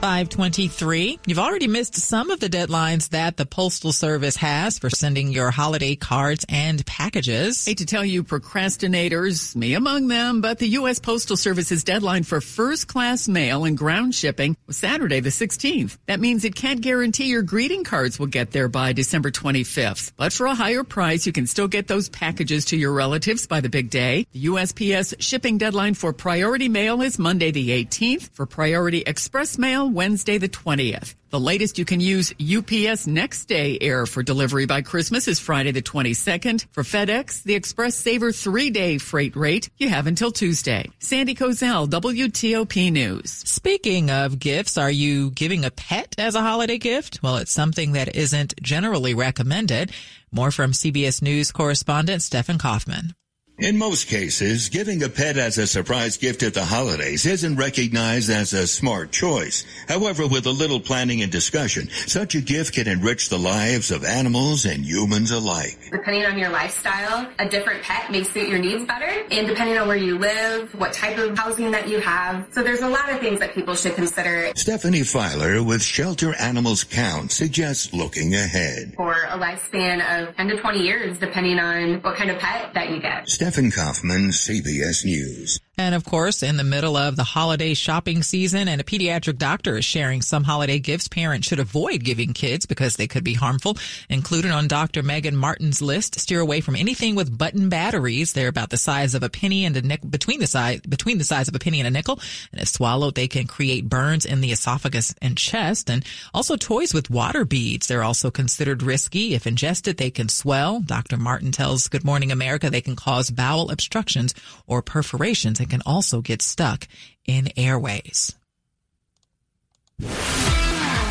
523. 0.01 1.21
You've 1.27 1.39
already 1.39 1.69
missed 1.69 1.95
some 1.95 2.31
of 2.31 2.41
the 2.41 2.49
deadlines 2.49 3.11
that 3.11 3.37
the 3.37 3.45
Postal 3.45 3.93
Service 3.93 4.37
has 4.37 4.79
for 4.79 4.89
sending 4.89 5.31
your 5.31 5.51
holiday 5.51 5.95
cards 5.95 6.47
and 6.49 6.85
packages. 6.87 7.67
Hate 7.67 7.79
to 7.79 7.87
tell 7.87 8.05
you 8.05 8.25
procrastinators, 8.25 9.55
me 9.55 9.75
among 9.75 10.09
them, 10.09 10.41
but 10.41 10.59
the 10.59 10.69
U.S. 10.69 11.01
Postal 11.01 11.37
Service's 11.37 11.85
deadline 11.85 12.23
for 12.23 12.41
first 12.41 12.89
class 12.89 13.29
mail 13.29 13.67
and 13.67 13.77
ground 13.77 14.15
shipping 14.15 14.57
was 14.67 14.79
Saturday 14.79 15.21
the 15.21 15.29
16th. 15.29 15.99
That 16.07 16.19
means 16.19 16.47
it 16.47 16.55
can't 16.55 16.81
guarantee 16.81 17.27
your 17.27 17.43
greeting 17.43 17.85
cards 17.85 18.19
will 18.19 18.27
get 18.27 18.53
there 18.53 18.69
by 18.69 18.95
December 18.95 19.31
25th. 19.31 20.13
But 20.17 20.33
for 20.33 20.47
a 20.47 20.55
higher 20.55 20.83
price, 20.83 21.27
you 21.27 21.33
can 21.33 21.47
still 21.47 21.69
get 21.69 21.89
those 21.89 22.09
packages 22.09 22.65
to 22.67 22.77
your 22.77 22.95
relatives 22.95 23.47
by 23.47 23.61
the 23.61 23.69
big 23.69 23.91
day. 23.91 24.27
The 24.33 24.47
USPS 24.47 25.17
shipping 25.21 25.59
deadline 25.59 25.93
for 25.93 26.15
priority 26.15 26.71
mail 26.71 27.03
is 27.03 27.19
Monday 27.19 27.51
the 27.51 27.69
18th. 27.85 28.31
For 28.33 28.47
priority 28.47 29.03
express 29.03 29.59
mail, 29.59 29.90
Wednesday 29.95 30.39
the 30.39 30.49
20th. 30.49 31.15
The 31.31 31.39
latest 31.39 31.79
you 31.79 31.85
can 31.85 32.01
use 32.01 32.33
UPS 32.41 33.07
next 33.07 33.45
day 33.47 33.79
air 33.81 34.07
for 34.07 34.23
delivery 34.23 34.67
by 34.67 34.83
Christmas 34.83 35.29
is 35.29 35.39
Friday 35.39 35.71
the 35.71 35.83
22nd. 35.83 36.67
For 36.73 36.83
FedEx, 36.83 37.43
the 37.43 37.55
Express 37.55 37.95
Saver 37.95 38.33
three 38.33 38.71
day 38.71 38.99
freight 38.99 39.37
rate 39.37 39.71
you 39.79 39.89
have 39.89 40.07
until 40.07 40.33
Tuesday. 40.33 40.91
Sandy 40.99 41.35
Kozel, 41.35 41.89
WTOP 41.89 42.91
News. 42.91 43.31
Speaking 43.31 44.11
of 44.11 44.39
gifts, 44.39 44.77
are 44.77 44.91
you 44.91 45.31
giving 45.31 45.65
a 45.65 45.71
pet 45.71 46.15
as 46.19 46.35
a 46.35 46.41
holiday 46.41 46.79
gift? 46.79 47.21
Well, 47.23 47.37
it's 47.37 47.53
something 47.53 47.93
that 47.93 48.17
isn't 48.17 48.61
generally 48.63 49.15
recommended. 49.15 49.93
More 50.33 50.51
from 50.51 50.73
CBS 50.73 51.23
News 51.23 51.53
correspondent 51.53 52.23
Stephen 52.23 52.59
Kaufman. 52.59 53.15
In 53.61 53.77
most 53.77 54.09
cases, 54.09 54.71
giving 54.71 55.03
a 55.03 55.11
pet 55.11 55.37
as 55.37 55.59
a 55.59 55.67
surprise 55.67 56.17
gift 56.17 56.43
at 56.43 56.55
the 56.55 56.65
holidays 56.65 57.27
isn't 57.27 57.57
recognized 57.57 58.31
as 58.31 58.55
a 58.55 58.67
smart 58.67 59.13
choice. 59.13 59.67
However, 59.87 60.27
with 60.27 60.47
a 60.47 60.51
little 60.51 60.81
planning 60.81 61.21
and 61.21 61.31
discussion, 61.31 61.91
such 62.07 62.35
a 62.35 62.41
gift 62.41 62.73
can 62.73 62.89
enrich 62.89 63.29
the 63.29 63.39
lives 63.39 63.91
of 63.91 64.03
animals 64.03 64.65
and 64.65 64.83
humans 64.83 65.31
alike. 65.31 65.77
Depending 65.93 66.25
on 66.25 66.39
your 66.39 66.49
lifestyle, 66.49 67.31
a 67.39 67.51
different 67.51 67.83
pet 67.83 68.11
may 68.11 68.25
suit 68.25 68.49
your 68.49 68.59
needs 68.59 68.87
better, 68.87 69.27
and 69.31 69.47
depending 69.47 69.77
on 69.77 69.87
where 69.87 69.97
you 69.99 70.19
live, 70.19 70.75
what 70.77 70.95
type 70.95 71.19
of 71.19 71.37
housing 71.37 71.71
that 71.71 71.87
you 71.87 72.01
have. 72.01 72.49
So 72.53 72.63
there's 72.63 72.81
a 72.81 72.89
lot 72.89 73.13
of 73.13 73.21
things 73.21 73.41
that 73.41 73.55
people 73.55 73.75
should 73.75 73.95
consider. 73.95 74.53
Stephanie 74.57 75.05
Filer 75.05 75.63
with 75.63 75.83
Shelter 75.83 76.35
Animals 76.37 76.83
Count 76.83 77.31
suggests 77.31 77.93
looking 77.93 78.35
ahead. 78.35 78.95
For 78.97 79.13
a 79.13 79.37
lifespan 79.37 80.01
of 80.01 80.35
10 80.37 80.49
to 80.49 80.61
20 80.63 80.79
years, 80.79 81.19
depending 81.19 81.59
on 81.59 82.01
what 82.01 82.17
kind 82.17 82.31
of 82.31 82.39
pet 82.39 82.73
that 82.73 82.89
you 82.89 83.03
get. 83.03 83.29
Stephen 83.51 83.73
Kaufman, 83.73 84.31
CBS 84.31 85.05
News. 85.05 85.59
And 85.81 85.95
of 85.95 86.05
course, 86.05 86.43
in 86.43 86.59
the 86.59 86.63
middle 86.63 86.95
of 86.95 87.17
the 87.17 87.25
holiday 87.25 87.73
shopping 87.73 88.23
season 88.23 88.69
and 88.69 88.83
a 88.83 88.85
pediatric 88.85 89.39
doctor 89.39 89.79
is 89.79 89.85
sharing 89.87 90.21
some 90.21 90.45
holiday 90.45 90.79
gifts 90.79 91.09
parents 91.09 91.49
should 91.49 91.59
avoid 91.59 92.05
giving 92.05 92.35
kids 92.35 92.67
because 92.67 92.97
they 92.97 93.09
could 93.09 93.25
be 93.25 93.33
harmful. 93.33 93.79
Included 94.11 94.51
on 94.51 94.69
Dr. 94.69 95.03
Megan 95.03 95.35
Martin's 95.35 95.81
list, 95.81 96.21
steer 96.21 96.41
away 96.41 96.61
from 96.61 96.77
anything 96.77 97.15
with 97.15 97.37
button 97.37 97.71
batteries. 97.71 98.35
They're 98.35 98.49
about 98.49 98.69
the 98.69 98.77
size 98.77 99.15
of 99.15 99.23
a 99.23 99.31
penny 99.31 99.65
and 99.65 99.75
a 99.75 99.81
nickel, 99.81 100.11
between 100.11 100.39
the 100.41 100.47
size, 100.47 100.81
between 100.81 101.17
the 101.17 101.25
size 101.25 101.49
of 101.49 101.55
a 101.55 101.59
penny 101.59 101.81
and 101.81 101.87
a 101.87 101.91
nickel. 101.91 102.21
And 102.53 102.61
if 102.61 102.69
swallowed, 102.69 103.15
they 103.15 103.27
can 103.27 103.47
create 103.47 103.89
burns 103.89 104.27
in 104.27 104.43
the 104.43 104.53
esophagus 104.53 105.15
and 105.23 105.39
chest. 105.39 105.89
And 105.89 106.05
also 106.35 106.57
toys 106.57 106.93
with 106.93 107.09
water 107.09 107.47
beads. 107.47 107.87
They're 107.87 108.05
also 108.05 108.31
considered 108.31 108.83
risky. 108.83 109.33
If 109.33 109.47
ingested, 109.47 109.97
they 109.97 110.11
can 110.11 110.29
swell. 110.29 110.81
Dr. 110.81 111.17
Martin 111.17 111.53
tells 111.53 111.89
Good 111.89 112.05
Morning 112.05 112.31
America 112.31 112.69
they 112.69 112.83
can 112.83 112.97
cause 112.97 113.31
bowel 113.31 113.71
obstructions 113.71 114.35
or 114.67 114.83
perforations 114.83 115.59
can 115.71 115.83
also 115.87 116.21
get 116.21 116.43
stuck 116.43 116.87
in 117.27 117.49
airways. 117.57 118.37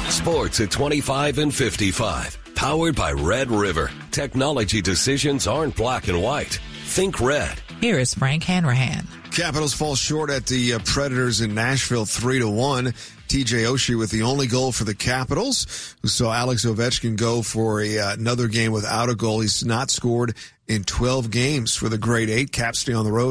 Sports 0.10 0.60
at 0.60 0.72
25 0.72 1.38
and 1.38 1.54
55. 1.54 2.38
Powered 2.56 2.96
by 2.96 3.14
Red 3.14 3.52
River. 3.52 3.90
Technology 4.12 4.82
decisions 4.82 5.48
aren't 5.48 5.76
black 5.76 6.08
and 6.08 6.22
white. 6.22 6.60
Think 6.86 7.22
red. 7.22 7.62
Here 7.80 8.00
is 8.00 8.14
Frank 8.14 8.44
Hanrahan. 8.44 9.08
Capitals 9.32 9.74
fall 9.74 9.96
short 9.96 10.30
at 10.30 10.48
the 10.48 10.74
uh, 10.74 10.80
Predators 10.84 11.40
in 11.40 11.54
Nashville 11.54 12.06
3 12.06 12.40
to 12.40 12.50
1. 12.50 12.86
TJ 13.30 13.66
Oshie 13.68 13.98
with 13.98 14.10
the 14.10 14.24
only 14.24 14.48
goal 14.48 14.72
for 14.72 14.86
the 14.86 14.96
Capitals, 14.96 15.96
who 16.02 16.08
saw 16.08 16.34
Alex 16.34 16.66
Ovechkin 16.66 17.16
go 17.16 17.44
for 17.44 17.80
a, 17.80 18.00
uh, 18.00 18.14
another 18.14 18.48
game 18.48 18.72
without 18.72 19.08
a 19.08 19.16
goal. 19.16 19.42
He's 19.42 19.64
not 19.64 19.92
scored 19.92 20.36
in 20.68 20.84
12 20.84 21.30
games 21.30 21.76
for 21.76 21.90
the 21.90 22.00
Great 22.00 22.30
Eight. 22.30 22.52
Caps 22.52 22.80
stay 22.80 22.94
on 22.94 23.06
the 23.06 23.12
road 23.12 23.28